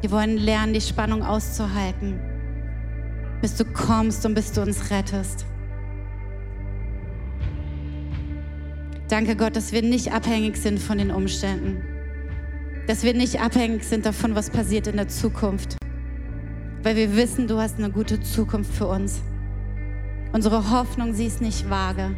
Wir 0.00 0.12
wollen 0.12 0.36
lernen, 0.36 0.74
die 0.74 0.80
Spannung 0.80 1.24
auszuhalten, 1.24 2.20
bis 3.40 3.56
du 3.56 3.64
kommst 3.64 4.24
und 4.24 4.34
bis 4.34 4.52
du 4.52 4.62
uns 4.62 4.92
rettest. 4.92 5.44
Danke 9.08 9.34
Gott, 9.34 9.56
dass 9.56 9.72
wir 9.72 9.82
nicht 9.82 10.12
abhängig 10.12 10.56
sind 10.56 10.78
von 10.78 10.98
den 10.98 11.10
Umständen, 11.10 11.82
dass 12.86 13.02
wir 13.02 13.12
nicht 13.12 13.40
abhängig 13.40 13.82
sind 13.82 14.06
davon, 14.06 14.36
was 14.36 14.50
passiert 14.50 14.86
in 14.86 14.98
der 14.98 15.08
Zukunft, 15.08 15.78
weil 16.84 16.94
wir 16.94 17.16
wissen, 17.16 17.48
du 17.48 17.58
hast 17.58 17.78
eine 17.78 17.90
gute 17.90 18.20
Zukunft 18.20 18.72
für 18.72 18.86
uns. 18.86 19.20
Unsere 20.32 20.70
Hoffnung, 20.70 21.12
sie 21.12 21.26
ist 21.26 21.40
nicht 21.40 21.68
vage. 21.68 22.14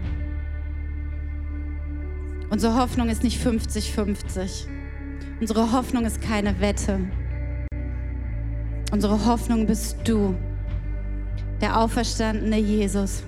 Unsere 2.50 2.76
Hoffnung 2.76 3.08
ist 3.08 3.22
nicht 3.22 3.44
50-50. 3.44 4.66
Unsere 5.40 5.72
Hoffnung 5.72 6.04
ist 6.04 6.20
keine 6.20 6.60
Wette. 6.60 7.00
Unsere 8.92 9.26
Hoffnung 9.26 9.66
bist 9.66 9.96
du, 10.04 10.34
der 11.60 11.80
auferstandene 11.80 12.58
Jesus. 12.58 13.24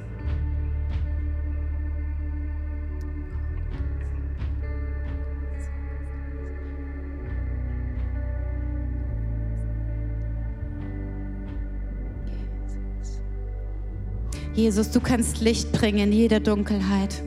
Jesus, 14.54 14.90
du 14.90 15.00
kannst 15.00 15.40
Licht 15.40 15.72
bringen 15.72 15.98
in 15.98 16.12
jede 16.12 16.40
Dunkelheit 16.40 17.22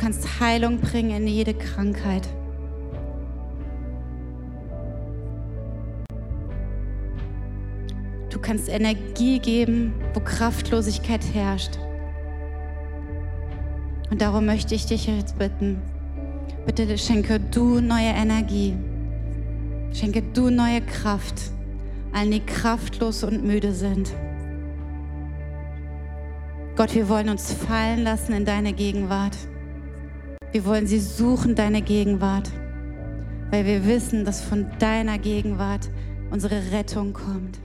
kannst 0.00 0.40
Heilung 0.40 0.80
bringen 0.80 1.10
in 1.10 1.28
jede 1.28 1.52
Krankheit. 1.52 2.26
Du 8.30 8.38
kannst 8.40 8.70
Energie 8.70 9.38
geben, 9.40 9.92
wo 10.14 10.20
Kraftlosigkeit 10.20 11.22
herrscht. 11.34 11.78
Und 14.10 14.22
darum 14.22 14.46
möchte 14.46 14.74
ich 14.74 14.86
dich 14.86 15.06
jetzt 15.06 15.38
bitten, 15.38 15.82
bitte 16.64 16.96
schenke 16.96 17.38
du 17.38 17.80
neue 17.80 18.08
Energie, 18.08 18.74
schenke 19.92 20.22
du 20.22 20.48
neue 20.48 20.80
Kraft 20.80 21.52
allen, 22.12 22.30
die 22.30 22.40
kraftlos 22.40 23.22
und 23.22 23.44
müde 23.44 23.72
sind. 23.72 24.10
Gott, 26.74 26.94
wir 26.94 27.08
wollen 27.10 27.28
uns 27.28 27.52
fallen 27.52 28.02
lassen 28.02 28.32
in 28.32 28.44
deine 28.46 28.72
Gegenwart. 28.72 29.36
Wir 30.52 30.64
wollen 30.64 30.88
sie 30.88 30.98
suchen, 30.98 31.54
deine 31.54 31.80
Gegenwart, 31.80 32.50
weil 33.50 33.64
wir 33.66 33.86
wissen, 33.86 34.24
dass 34.24 34.42
von 34.42 34.66
deiner 34.80 35.18
Gegenwart 35.18 35.88
unsere 36.32 36.72
Rettung 36.72 37.12
kommt. 37.12 37.60